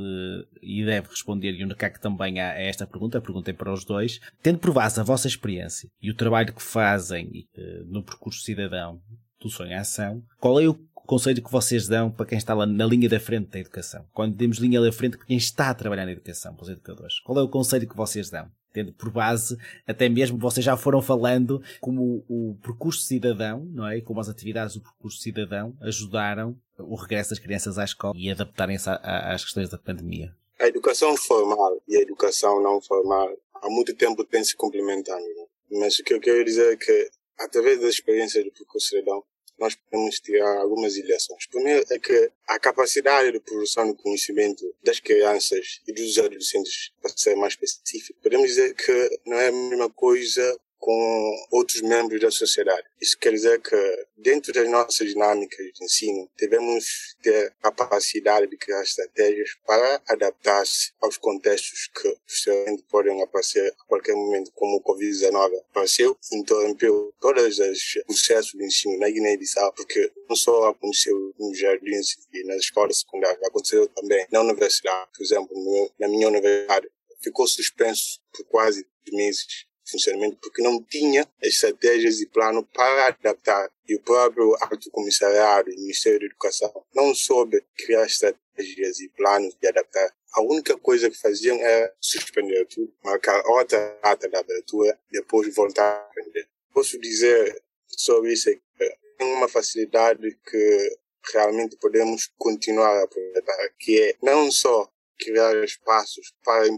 e 0.62 0.84
deve 0.84 1.08
responder, 1.08 1.52
e 1.52 1.64
o 1.64 1.66
Nekak 1.66 2.00
também 2.00 2.40
a 2.40 2.58
esta 2.58 2.86
pergunta, 2.86 3.20
perguntem 3.20 3.54
para 3.54 3.72
os 3.72 3.84
dois, 3.84 4.20
tendo 4.42 4.58
por 4.58 4.72
base 4.72 5.00
a 5.00 5.04
vossa 5.04 5.28
experiência 5.28 5.88
e 6.00 6.10
o 6.10 6.14
trabalho 6.14 6.54
que 6.54 6.62
fazem 6.62 7.46
uh, 7.56 7.84
no 7.86 8.02
percurso 8.02 8.42
cidadão 8.42 9.00
do 9.40 9.48
sonho 9.48 9.76
à 9.76 9.80
ação, 9.80 10.22
qual 10.38 10.60
é 10.60 10.68
o 10.68 10.74
conselho 11.06 11.42
que 11.42 11.50
vocês 11.50 11.88
dão 11.88 12.10
para 12.10 12.26
quem 12.26 12.38
está 12.38 12.54
lá 12.54 12.66
na 12.66 12.86
linha 12.86 13.08
da 13.08 13.18
frente 13.18 13.50
da 13.50 13.58
educação? 13.58 14.04
Quando 14.12 14.34
demos 14.34 14.58
linha 14.58 14.80
da 14.80 14.92
frente, 14.92 15.18
quem 15.18 15.36
está 15.36 15.70
a 15.70 15.74
trabalhar 15.74 16.04
na 16.04 16.12
educação, 16.12 16.54
para 16.54 16.64
os 16.64 16.68
educadores, 16.68 17.20
qual 17.20 17.38
é 17.38 17.42
o 17.42 17.48
conselho 17.48 17.88
que 17.88 17.96
vocês 17.96 18.30
dão? 18.30 18.50
Tendo 18.72 18.92
por 18.92 19.10
base, 19.10 19.56
até 19.86 20.08
mesmo 20.08 20.38
vocês 20.38 20.64
já 20.64 20.76
foram 20.76 21.02
falando 21.02 21.62
como 21.80 22.24
o, 22.28 22.56
percurso 22.62 23.02
cidadão, 23.02 23.64
não 23.72 23.86
é? 23.86 24.00
Como 24.00 24.20
as 24.20 24.28
atividades 24.28 24.74
do 24.74 24.80
percurso 24.80 25.18
cidadão 25.18 25.76
ajudaram 25.80 26.56
o 26.78 26.94
regresso 26.94 27.30
das 27.30 27.38
crianças 27.38 27.78
à 27.78 27.84
escola 27.84 28.14
e 28.16 28.30
adaptarem-se 28.30 28.88
às 28.88 29.44
questões 29.44 29.68
da 29.68 29.78
pandemia. 29.78 30.34
A 30.58 30.66
educação 30.66 31.16
formal 31.16 31.80
e 31.88 31.96
a 31.96 32.02
educação 32.02 32.62
não 32.62 32.80
formal 32.80 33.28
há 33.54 33.68
muito 33.68 33.94
tempo 33.94 34.24
têm 34.24 34.44
se 34.44 34.56
complementando. 34.56 35.24
Mas 35.70 35.98
o 35.98 36.04
que 36.04 36.14
eu 36.14 36.20
quero 36.20 36.44
dizer 36.44 36.72
é 36.72 36.76
que, 36.76 37.10
através 37.38 37.80
da 37.80 37.88
experiência 37.88 38.42
do 38.42 38.50
percurso 38.50 38.88
cidadão, 38.88 39.22
nós 39.60 39.74
podemos 39.74 40.18
tirar 40.18 40.58
algumas 40.58 40.96
lições. 40.96 41.46
Primeiro 41.46 41.84
é 41.90 41.98
que 41.98 42.30
a 42.48 42.58
capacidade 42.58 43.32
de 43.32 43.40
produção 43.40 43.92
de 43.92 44.02
conhecimento 44.02 44.64
das 44.82 44.98
crianças 44.98 45.80
e 45.86 45.92
dos 45.92 46.18
adolescentes, 46.18 46.90
para 47.02 47.12
ser 47.14 47.36
mais 47.36 47.52
específico, 47.52 48.18
podemos 48.22 48.48
dizer 48.48 48.74
que 48.74 49.20
não 49.26 49.38
é 49.38 49.48
a 49.48 49.52
mesma 49.52 49.90
coisa 49.90 50.58
com 50.80 51.46
outros 51.50 51.82
membros 51.82 52.20
da 52.20 52.30
sociedade. 52.30 52.88
Isso 53.00 53.16
quer 53.18 53.32
dizer 53.32 53.60
que, 53.60 54.06
dentro 54.16 54.52
das 54.52 54.68
nossas 54.68 55.08
dinâmicas 55.08 55.66
de 55.74 55.84
ensino, 55.84 56.28
devemos 56.38 57.14
ter 57.22 57.54
capacidade 57.62 58.48
de 58.48 58.56
criar 58.56 58.82
estratégias 58.82 59.50
para 59.66 60.02
adaptar-se 60.08 60.92
aos 61.00 61.18
contextos 61.18 61.88
que 61.94 62.16
possivelmente 62.26 62.82
podem 62.84 63.22
aparecer 63.22 63.72
a 63.78 63.84
qualquer 63.84 64.14
momento, 64.14 64.50
como 64.52 64.78
o 64.78 64.82
Covid-19 64.82 65.60
apareceu, 65.70 66.16
interrompeu 66.32 67.12
todos 67.20 67.58
os 67.58 67.98
processos 68.06 68.52
de 68.52 68.64
ensino 68.64 68.98
na 68.98 69.10
Guiné-Bissau, 69.10 69.72
porque 69.74 70.10
não 70.28 70.36
só 70.36 70.70
aconteceu 70.70 71.34
nos 71.38 71.58
jardins 71.58 72.16
e 72.32 72.44
nas 72.44 72.62
escolas 72.62 73.00
secundárias, 73.00 73.42
aconteceu 73.44 73.86
também 73.88 74.26
na 74.32 74.40
universidade. 74.40 75.10
Por 75.14 75.22
exemplo, 75.22 75.92
na 75.98 76.08
minha 76.08 76.28
universidade, 76.28 76.88
ficou 77.22 77.46
suspenso 77.46 78.20
por 78.32 78.44
quase 78.46 78.86
meses 79.12 79.66
funcionamento 79.90 80.36
porque 80.40 80.62
não 80.62 80.82
tinha 80.82 81.26
estratégias 81.42 82.20
e 82.20 82.26
plano 82.26 82.66
para 82.72 83.08
adaptar. 83.08 83.70
E 83.88 83.96
o 83.96 84.02
próprio 84.02 84.56
Alto 84.60 84.90
Comissariado, 84.90 85.70
o 85.70 85.74
Ministério 85.74 86.20
da 86.20 86.26
Educação, 86.26 86.72
não 86.94 87.14
soube 87.14 87.62
criar 87.76 88.06
estratégias 88.06 89.00
e 89.00 89.08
planos 89.08 89.54
de 89.60 89.68
adaptar. 89.68 90.14
A 90.32 90.42
única 90.42 90.78
coisa 90.78 91.10
que 91.10 91.18
faziam 91.18 91.56
era 91.58 91.92
suspender 92.00 92.64
tudo, 92.66 92.92
marcar 93.02 93.42
outra 93.46 93.98
data 94.02 94.28
da 94.28 94.40
abertura, 94.40 94.98
depois 95.10 95.52
voltar 95.54 95.82
a 95.82 96.02
aprender. 96.04 96.48
Posso 96.72 96.98
dizer 97.00 97.62
sobre 97.88 98.32
isso 98.32 98.48
é 98.50 98.54
que 98.54 98.96
tem 99.18 99.34
uma 99.34 99.48
facilidade 99.48 100.38
que 100.48 100.98
realmente 101.32 101.76
podemos 101.76 102.30
continuar 102.38 102.96
a 102.96 103.04
aproveitar, 103.04 103.68
que 103.78 104.00
é 104.00 104.16
não 104.22 104.50
só 104.50 104.90
criar 105.18 105.62
espaços 105.64 106.32
para 106.44 106.68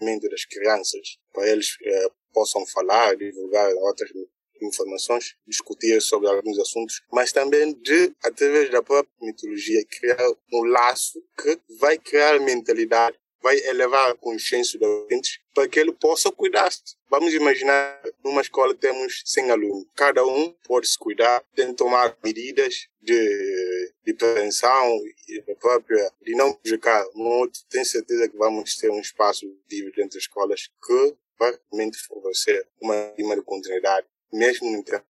das 0.00 0.44
crianças, 0.44 1.18
para 1.32 1.48
eles 1.48 1.76
eh, 1.84 2.10
possam 2.32 2.66
falar, 2.66 3.16
divulgar 3.16 3.72
outras 3.74 4.10
informações, 4.60 5.34
discutir 5.46 6.00
sobre 6.00 6.28
alguns 6.28 6.58
assuntos, 6.58 7.02
mas 7.12 7.32
também 7.32 7.72
de, 7.74 8.14
através 8.24 8.70
da 8.70 8.82
própria 8.82 9.12
mitologia, 9.20 9.84
criar 9.86 10.30
um 10.52 10.64
laço 10.64 11.22
que 11.40 11.58
vai 11.80 11.98
criar 11.98 12.38
mentalidade, 12.40 13.18
vai 13.42 13.58
elevar 13.66 14.10
a 14.10 14.14
consciência 14.14 14.78
dos 14.78 14.88
ouvintes 14.88 15.40
para 15.52 15.68
que 15.68 15.78
ele 15.78 15.92
possa 15.92 16.30
cuidar-se. 16.30 16.96
Vamos 17.10 17.34
imaginar, 17.34 18.00
numa 18.24 18.40
escola 18.40 18.74
temos 18.74 19.22
100 19.26 19.50
alunos. 19.50 19.86
Cada 19.94 20.24
um 20.24 20.54
pode 20.64 20.88
se 20.88 20.96
cuidar, 20.96 21.44
tem 21.54 21.68
que 21.68 21.74
tomar 21.74 22.16
medidas 22.24 22.88
de, 23.02 23.92
de 24.06 24.14
prevenção 24.14 24.98
e 25.28 25.40
própria, 25.56 26.10
de 26.22 26.34
não 26.34 26.52
prejudicar 26.52 27.04
um 27.14 27.26
outro. 27.26 27.60
Tenho 27.68 27.84
certeza 27.84 28.28
que 28.28 28.36
vamos 28.36 28.76
ter 28.76 28.90
um 28.90 29.00
espaço 29.00 29.44
livre 29.70 29.92
dentro 29.92 30.14
das 30.14 30.22
escolas 30.22 30.70
que 30.84 31.14
realmente 31.38 31.98
favorecer 31.98 32.66
uma 32.80 33.12
clima 33.16 33.34
de 33.34 33.42
continuidade, 33.42 34.06
mesmo 34.32 34.70
no 34.70 34.82
tempo. 34.84 35.04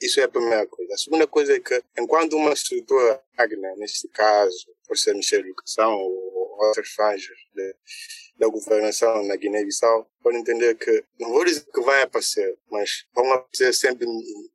Isso 0.00 0.20
é 0.20 0.24
a 0.24 0.28
primeira 0.28 0.66
coisa. 0.66 0.94
A 0.94 0.98
segunda 0.98 1.26
coisa 1.26 1.54
é 1.54 1.60
que, 1.60 1.82
enquanto 1.98 2.36
uma 2.36 2.52
estrutura 2.52 3.20
magna, 3.36 3.74
neste 3.76 4.06
caso, 4.08 4.66
por 4.86 4.96
ser 4.96 5.12
Ministério 5.12 5.44
da 5.44 5.50
Educação 5.50 5.94
ou 5.94 6.37
outras 6.58 6.88
franjas 6.88 7.36
da 8.36 8.46
governação 8.46 9.24
na 9.24 9.36
Guiné-Bissau, 9.36 10.08
pode 10.22 10.38
entender 10.38 10.76
que, 10.76 11.04
não 11.18 11.30
vou 11.30 11.44
dizer 11.44 11.64
que 11.72 11.80
vai 11.80 12.02
aparecer, 12.02 12.56
mas 12.70 13.04
vão 13.14 13.32
aparecer 13.32 13.74
sempre 13.74 14.06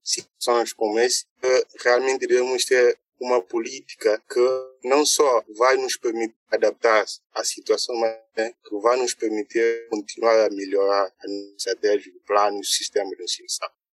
situações 0.03 0.73
como 0.73 0.99
esse, 0.99 1.25
que 1.41 1.83
realmente 1.83 2.25
devemos 2.25 2.65
ter 2.65 2.97
uma 3.19 3.41
política 3.41 4.21
que 4.29 4.87
não 4.87 5.05
só 5.05 5.43
vai 5.57 5.77
nos 5.77 5.95
permitir 5.97 6.35
adaptar 6.51 7.05
à 7.33 7.43
situação, 7.43 7.95
mas 7.95 8.17
né, 8.35 8.53
que 8.67 8.75
vai 8.79 8.97
nos 8.97 9.13
permitir 9.13 9.87
continuar 9.89 10.45
a 10.45 10.49
melhorar 10.49 11.05
a 11.05 11.27
estratégia, 11.57 12.11
o 12.13 12.19
plano 12.25 12.57
e 12.57 12.61
o 12.61 12.65
sistema 12.65 13.09
de 13.15 13.23
ensino. 13.23 13.47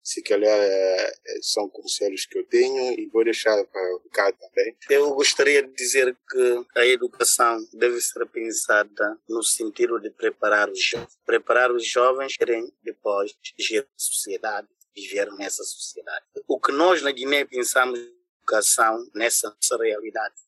Se 0.06 0.22
calhar 0.22 0.56
é, 0.56 1.13
é, 1.26 1.39
são 1.41 1.68
conselhos 1.68 2.28
que 2.28 2.38
eu 2.38 2.46
tenho 2.46 2.94
e 3.00 3.08
vou 3.08 3.24
deixar 3.24 3.62
para 3.65 3.96
o 3.96 4.02
Ricardo 4.04 4.38
também. 4.38 4.78
Eu 4.88 5.15
gostaria 5.15 5.63
de 5.63 5.74
dizer 5.74 6.15
que 6.30 6.65
a 6.76 6.86
educação 6.86 7.58
deve 7.74 8.00
ser 8.00 8.24
pensada 8.28 9.18
no 9.28 9.41
sentido 9.41 10.00
de 10.00 10.12
preparar 10.12 10.70
os 10.70 10.82
jovens. 10.82 11.18
Preparar 11.26 11.72
os 11.72 11.88
jovens 11.88 12.38
querem 12.38 12.72
depois 12.84 13.36
gerar 13.58 13.88
sociedade, 13.98 14.68
viver 14.96 15.32
nessa 15.34 15.63
sociedade. 15.63 16.24
O 16.48 16.60
que 16.60 16.72
nós 16.72 17.02
na 17.02 17.12
Guiné 17.12 17.44
pensamos 17.44 18.00
educação 18.46 19.10
nessa 19.15 19.56
realidade 19.82 20.44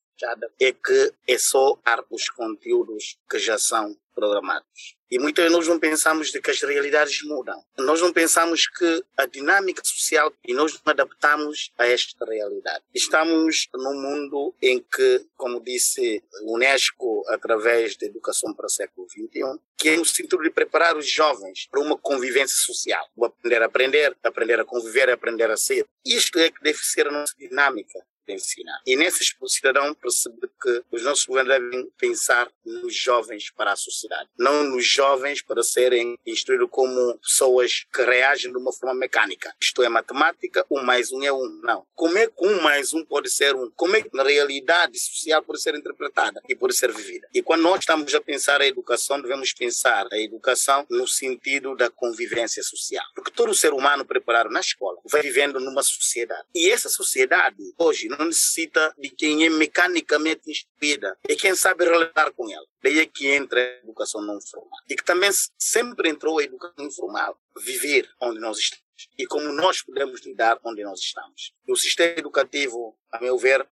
é 0.60 0.71
que 0.71 1.13
é 1.27 1.38
só 1.38 1.77
os 2.10 2.30
conteúdos 2.30 3.17
que 3.30 3.38
já 3.39 3.58
são 3.58 3.95
programados. 4.17 4.97
E 5.12 5.19
muitas 5.19 5.43
vezes 5.43 5.56
nós 5.56 5.67
não 5.67 5.80
pensamos 5.80 6.32
de 6.32 6.41
que 6.41 6.49
as 6.49 6.60
realidades 6.62 7.21
mudam. 7.23 7.63
Nós 7.77 8.01
não 8.01 8.12
pensamos 8.12 8.67
que 8.67 9.03
a 9.15 9.27
dinâmica 9.27 9.82
social 9.86 10.34
e 10.45 10.53
nós 10.53 10.73
não 10.73 10.82
adaptamos 10.91 11.71
a 11.77 11.88
esta 11.88 12.25
realidade. 12.25 12.84
Estamos 12.93 13.69
num 13.75 14.01
mundo 14.01 14.56
em 14.60 14.80
que, 14.80 15.25
como 15.38 15.62
disse 15.62 16.21
a 16.34 16.51
Unesco 16.51 17.23
através 17.27 17.95
da 17.95 18.08
educação 18.08 18.53
para 18.53 18.65
o 18.65 18.69
século 18.69 19.08
XXI, 19.08 19.60
que 19.77 19.89
é 19.89 19.97
no 19.97 20.03
sentido 20.03 20.41
de 20.41 20.49
preparar 20.49 20.97
os 20.97 21.08
jovens 21.08 21.67
para 21.69 21.80
uma 21.80 21.97
convivência 21.97 22.58
social. 22.58 23.08
O 23.15 23.23
aprender 23.23 23.62
a 23.62 23.67
aprender, 23.67 24.17
aprender 24.23 24.60
a 24.60 24.65
conviver, 24.65 25.10
aprender 25.12 25.49
a 25.51 25.58
ser. 25.58 25.86
Isto 26.03 26.39
é 26.39 26.49
que 26.49 26.62
deve 26.62 26.80
ser 26.80 27.08
a 27.08 27.12
nossa 27.12 27.34
dinâmica 27.38 28.03
ensinar. 28.34 28.80
E 28.86 28.96
nesses 28.96 29.36
o 29.40 29.48
cidadão 29.48 29.94
percebe 29.94 30.50
que 30.62 30.84
os 30.92 31.04
nossos 31.04 31.26
governos 31.26 31.54
devem 31.54 31.90
pensar 31.98 32.50
nos 32.66 32.96
jovens 32.96 33.50
para 33.52 33.72
a 33.72 33.76
sociedade, 33.76 34.30
não 34.38 34.63
nos 34.63 34.86
jovens 34.86 35.42
para 35.42 35.63
serem 35.63 36.18
instruídos 36.26 36.68
como 36.72 37.18
pessoas 37.20 37.86
que 37.94 38.04
reagem 38.04 38.52
de 38.52 38.58
uma 38.58 38.74
forma 38.74 38.96
mecânica. 38.96 39.54
Isto 39.62 39.84
é 39.84 39.90
matemática, 39.90 40.66
um 40.70 40.84
mais 40.84 41.12
um 41.12 41.24
é 41.24 41.32
um. 41.32 41.60
Não. 41.63 41.86
Como 41.96 42.18
é 42.18 42.28
que 42.28 42.34
um 42.40 42.62
mais 42.62 42.94
um 42.94 43.04
pode 43.06 43.30
ser 43.30 43.56
um? 43.56 43.72
Como 43.76 43.96
é 43.96 44.02
que 44.02 44.10
na 44.13 44.24
realidade 44.24 44.98
social 45.00 45.42
pode 45.44 45.62
ser 45.62 45.76
interpretada 45.76 46.42
e 46.48 46.56
pode 46.56 46.76
ser 46.76 46.92
vivida? 46.92 47.28
E 47.34 47.42
quando 47.42 47.62
nós 47.62 47.80
estamos 47.80 48.13
a 48.13 48.22
pensar 48.22 48.62
a 48.62 48.68
educação, 48.68 49.22
devemos 49.22 49.54
pensar 49.54 50.08
a 50.12 50.20
educação 50.20 50.86
no 50.90 51.08
sentido 51.08 51.76
da 51.76 51.90
convivência 51.90 52.63
social. 52.63 53.06
Porque 53.16 53.32
todo 53.32 53.54
ser 53.54 53.74
humano 53.74 54.06
preparado 54.06 54.50
na 54.50 54.60
escola 54.60 54.98
vai 55.06 55.22
vivendo 55.22 55.60
numa 55.60 55.84
sociedade. 55.84 56.48
E 56.54 56.70
essa 56.70 56.90
sociedade, 56.90 57.58
hoje, 57.78 58.08
não 58.17 58.27
necessita 58.27 58.93
de 58.97 59.10
quem 59.10 59.45
é 59.45 59.49
mecanicamente 59.49 60.49
instruída 60.49 61.17
e 61.27 61.36
quem 61.36 61.56
sabe 61.56 61.86
relatar 61.86 62.32
com 62.34 62.51
ela. 62.51 62.65
Daí 62.82 62.99
é 62.99 63.06
que 63.06 63.27
entra 63.27 63.60
a 63.60 63.84
educação 63.84 64.21
não 64.21 64.39
formal. 64.41 64.80
E 64.89 64.95
que 64.95 65.03
também 65.03 65.30
sempre 65.58 66.10
entrou 66.10 66.39
a 66.39 66.43
educação 66.43 66.86
informal, 66.86 67.39
viver 67.58 68.10
onde 68.21 68.39
nós 68.39 68.58
estamos 68.58 68.88
e 69.17 69.25
como 69.27 69.51
nós 69.51 69.82
podemos 69.82 70.21
lidar 70.25 70.60
onde 70.63 70.84
nós 70.84 70.99
estamos. 70.99 71.53
O 71.67 71.75
sistema 71.75 72.17
educativo, 72.17 72.97
a 73.12 73.21
meu 73.21 73.38
ver, 73.38 73.67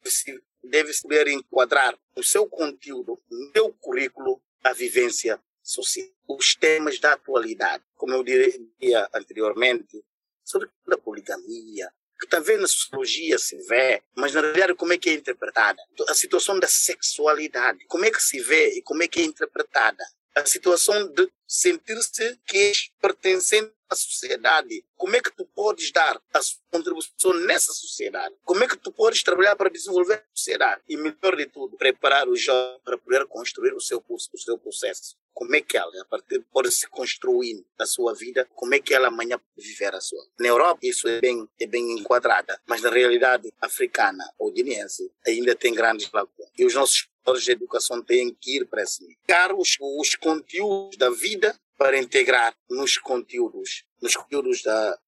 deve 0.63 0.93
saber 0.93 1.27
enquadrar 1.27 1.97
o 2.15 2.23
seu 2.23 2.47
conteúdo, 2.47 3.21
no 3.29 3.51
seu 3.51 3.73
currículo, 3.73 4.41
a 4.63 4.73
vivência 4.73 5.39
social. 5.61 6.07
Os 6.27 6.55
temas 6.55 6.99
da 6.99 7.13
atualidade, 7.13 7.83
como 7.95 8.13
eu 8.13 8.23
diria 8.23 9.09
anteriormente, 9.13 10.03
sobre 10.43 10.69
a 10.91 10.97
poligamia, 10.97 11.91
que 12.21 12.27
talvez 12.27 12.61
na 12.61 12.67
sociologia 12.67 13.39
se 13.39 13.57
vê, 13.67 14.01
mas 14.15 14.33
na 14.33 14.41
realidade 14.41 14.75
como 14.75 14.93
é 14.93 14.97
que 14.97 15.09
é 15.09 15.13
interpretada? 15.13 15.81
A 16.07 16.13
situação 16.13 16.59
da 16.59 16.67
sexualidade, 16.67 17.83
como 17.87 18.05
é 18.05 18.11
que 18.11 18.21
se 18.21 18.39
vê 18.39 18.77
e 18.77 18.81
como 18.83 19.01
é 19.01 19.07
que 19.07 19.21
é 19.21 19.23
interpretada? 19.23 20.03
A 20.35 20.45
situação 20.45 21.07
de 21.07 21.29
sentir-se 21.47 22.39
que 22.47 22.57
és 22.57 22.89
pertencente 23.01 23.73
à 23.89 23.95
sociedade. 23.95 24.85
Como 24.95 25.15
é 25.17 25.21
que 25.21 25.31
tu 25.31 25.45
podes 25.45 25.91
dar 25.91 26.21
a 26.33 26.41
sua 26.41 26.61
contribuição 26.71 27.33
nessa 27.33 27.73
sociedade? 27.73 28.33
Como 28.45 28.63
é 28.63 28.67
que 28.67 28.77
tu 28.77 28.89
podes 28.89 29.21
trabalhar 29.21 29.57
para 29.57 29.69
desenvolver 29.69 30.13
a 30.13 30.23
sociedade? 30.33 30.81
E 30.87 30.95
melhor 30.95 31.35
de 31.35 31.47
tudo, 31.47 31.75
preparar 31.75 32.29
o 32.29 32.37
jovem 32.37 32.79
para 32.85 32.97
poder 32.97 33.25
construir 33.25 33.73
o 33.73 33.81
seu 33.81 33.99
curso, 33.99 34.29
o 34.33 34.37
seu 34.37 34.57
processo. 34.57 35.17
Como 35.33 35.55
é 35.55 35.61
que 35.61 35.77
ela, 35.77 35.91
a 36.01 36.05
partir 36.05 36.43
pode 36.51 36.71
se 36.71 36.87
construir 36.87 37.65
na 37.79 37.85
sua 37.85 38.13
vida? 38.13 38.47
Como 38.55 38.73
é 38.75 38.79
que 38.79 38.93
ela 38.93 39.07
amanhã 39.07 39.39
viver 39.57 39.93
a 39.95 40.01
sua? 40.01 40.23
Na 40.39 40.47
Europa 40.47 40.79
isso 40.83 41.07
é 41.07 41.19
bem 41.19 41.47
é 41.59 41.65
bem 41.65 41.91
enquadrada, 41.93 42.59
mas 42.67 42.81
na 42.81 42.89
realidade 42.89 43.51
africana 43.59 44.23
ou 44.37 44.51
guineense 44.51 45.11
ainda 45.25 45.55
tem 45.55 45.73
grandes 45.73 46.11
lacunas. 46.11 46.51
E 46.57 46.65
os 46.65 46.73
nossos 46.73 47.07
professores 47.23 47.43
de 47.45 47.51
educação 47.51 48.01
têm 48.01 48.35
que 48.39 48.57
ir 48.57 48.65
para 48.65 48.83
esse 48.83 49.03
nível. 49.03 49.17
Os, 49.57 49.77
os 49.79 50.15
conteúdos 50.15 50.97
da 50.97 51.09
vida 51.09 51.57
para 51.77 51.97
integrar 51.97 52.55
nos 52.69 52.99
conteúdos, 52.99 53.85
nos 53.99 54.15
conteúdos 54.15 54.61
da, 54.61 54.99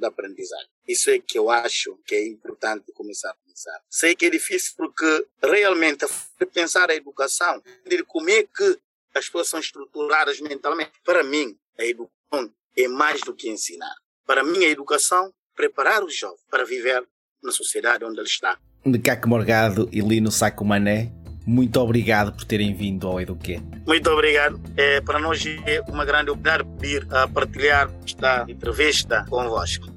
da 0.00 0.08
aprendizagem. 0.08 0.68
Isso 0.86 1.10
é 1.10 1.18
que 1.18 1.36
eu 1.36 1.50
acho 1.50 1.98
que 2.06 2.14
é 2.14 2.24
importante 2.24 2.92
começar 2.92 3.30
a 3.30 3.36
pensar. 3.44 3.80
Sei 3.90 4.14
que 4.14 4.26
é 4.26 4.30
difícil 4.30 4.74
porque 4.76 5.26
realmente 5.42 6.06
pensar 6.52 6.88
a 6.88 6.94
educação, 6.94 7.60
de 7.84 8.04
como 8.04 8.30
é 8.30 8.44
que 8.44 8.78
as 9.14 9.26
pessoas 9.26 9.48
são 9.48 9.60
estruturadas 9.60 10.40
mentalmente. 10.40 10.92
Para 11.04 11.22
mim, 11.22 11.56
a 11.78 11.84
educação 11.84 12.52
é 12.76 12.88
mais 12.88 13.20
do 13.22 13.34
que 13.34 13.48
ensinar. 13.48 13.94
Para 14.26 14.44
mim, 14.44 14.64
a 14.64 14.68
educação 14.68 15.32
preparar 15.54 16.02
o 16.04 16.10
jovem 16.10 16.38
para 16.50 16.64
viver 16.64 17.02
na 17.42 17.52
sociedade 17.52 18.04
onde 18.04 18.18
ele 18.18 18.28
está. 18.28 18.58
Caco 19.02 19.28
Morgado 19.28 19.88
e 19.92 20.00
Lino 20.00 20.30
Saco 20.30 20.64
Mané, 20.64 21.12
muito 21.46 21.80
obrigado 21.80 22.32
por 22.32 22.44
terem 22.44 22.74
vindo 22.74 23.06
ao 23.08 23.20
Eduquê. 23.20 23.60
Muito 23.86 24.08
obrigado. 24.10 24.60
É, 24.76 25.00
para 25.00 25.18
nós 25.18 25.44
é 25.66 25.80
uma 25.88 26.04
grande 26.04 26.30
oportunidade 26.30 26.68
vir 26.78 27.06
a 27.12 27.26
partilhar 27.26 27.90
esta 28.04 28.44
entrevista 28.48 29.26
convosco. 29.28 29.88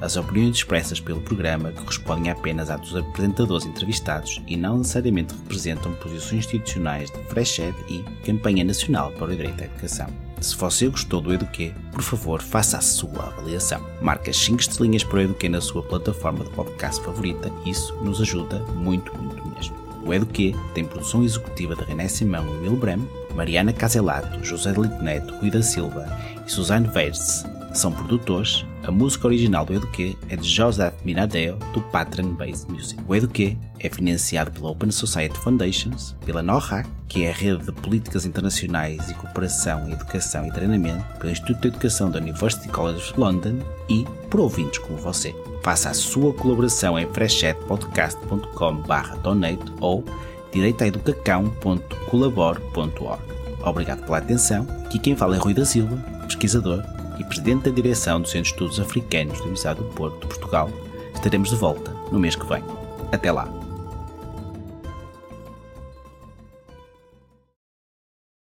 As 0.00 0.16
opiniões 0.16 0.56
expressas 0.56 1.00
pelo 1.00 1.20
programa 1.20 1.70
correspondem 1.72 2.32
apenas 2.32 2.70
às 2.70 2.80
dos 2.80 2.96
apresentadores 2.96 3.66
entrevistados 3.66 4.40
e 4.46 4.56
não 4.56 4.78
necessariamente 4.78 5.34
representam 5.34 5.92
posições 5.94 6.46
institucionais 6.46 7.10
de 7.10 7.18
Freshed 7.24 7.74
e 7.88 8.02
Campanha 8.24 8.64
Nacional 8.64 9.12
para 9.12 9.26
o 9.26 9.36
Direito 9.36 9.62
à 9.62 9.66
Educação. 9.66 10.29
Se 10.40 10.56
você 10.56 10.88
gostou 10.88 11.20
do 11.20 11.34
Eduquê, 11.34 11.72
por 11.92 12.02
favor, 12.02 12.40
faça 12.40 12.78
a 12.78 12.80
sua 12.80 13.26
avaliação. 13.26 13.84
Marque 14.00 14.30
as 14.30 14.38
5 14.38 14.60
estrelinhas 14.60 15.04
para 15.04 15.18
o 15.18 15.20
Eduquê 15.20 15.48
na 15.50 15.60
sua 15.60 15.82
plataforma 15.82 16.44
de 16.44 16.50
podcast 16.50 17.04
favorita, 17.04 17.52
isso 17.66 17.94
nos 18.02 18.22
ajuda 18.22 18.58
muito, 18.74 19.14
muito 19.18 19.46
mesmo. 19.48 19.76
O 20.02 20.14
Eduquê 20.14 20.54
tem 20.74 20.84
produção 20.84 21.22
executiva 21.22 21.76
de 21.76 21.84
René 21.84 22.08
Simão 22.08 22.46
e 22.56 22.68
Will 22.68 22.76
Brem, 22.76 23.06
Mariana 23.34 23.72
Caselato, 23.72 24.42
José 24.42 24.72
de 24.72 24.80
Lito 24.80 25.02
Neto, 25.02 25.34
Rui 25.36 25.50
da 25.50 25.62
Silva 25.62 26.06
e 26.46 26.50
Suzanne 26.50 26.88
Verse 26.88 27.44
são 27.72 27.90
produtores, 27.92 28.66
a 28.82 28.90
música 28.90 29.28
original 29.28 29.64
do 29.64 29.72
Eduque 29.74 30.18
é 30.28 30.34
de 30.36 30.48
Joseph 30.48 30.92
Minadeo, 31.04 31.56
do 31.72 31.80
Patron 31.80 32.34
Based 32.34 32.68
Music. 32.70 33.00
O 33.06 33.14
Eduque 33.14 33.56
é 33.78 33.88
financiado 33.88 34.50
pela 34.50 34.70
Open 34.70 34.90
Society 34.90 35.38
Foundations, 35.38 36.16
pela 36.24 36.42
NORAC, 36.42 36.88
que 37.08 37.22
é 37.24 37.30
a 37.30 37.32
rede 37.32 37.64
de 37.64 37.72
políticas 37.72 38.26
internacionais 38.26 39.08
e 39.10 39.14
cooperação 39.14 39.88
educação 39.90 40.46
e 40.46 40.52
treinamento, 40.52 41.02
pelo 41.18 41.30
Instituto 41.30 41.60
de 41.60 41.68
Educação 41.68 42.10
da 42.10 42.18
University 42.18 42.68
College 42.68 43.10
of 43.10 43.20
London 43.20 43.60
e 43.88 44.04
por 44.28 44.40
ouvintes 44.40 44.78
como 44.78 44.98
você. 44.98 45.32
Faça 45.62 45.90
a 45.90 45.94
sua 45.94 46.34
colaboração 46.34 46.98
em 46.98 47.06
freshchatpodcast.com/donate 47.12 49.72
ou 49.80 50.04
direitaeducacão.colabore.org. 50.52 53.22
Obrigado 53.62 54.02
pela 54.04 54.18
atenção. 54.18 54.66
Aqui 54.84 54.98
quem 54.98 55.14
fala 55.14 55.36
é 55.36 55.38
Rui 55.38 55.54
da 55.54 55.64
Silva, 55.64 55.96
pesquisador 56.26 56.82
e 57.20 57.24
presidente 57.24 57.64
da 57.64 57.70
direção 57.70 58.20
do 58.20 58.26
Centro 58.26 58.44
de 58.44 58.50
Estudos 58.50 58.80
Africanos 58.80 59.38
da 59.38 59.44
Universidade 59.44 59.80
do 59.80 59.86
Porto, 59.90 60.26
Portugal, 60.26 60.70
estaremos 61.14 61.50
de 61.50 61.56
volta 61.56 61.94
no 62.10 62.18
mês 62.18 62.34
que 62.34 62.46
vem. 62.46 62.64
Até 63.12 63.30
lá! 63.30 63.69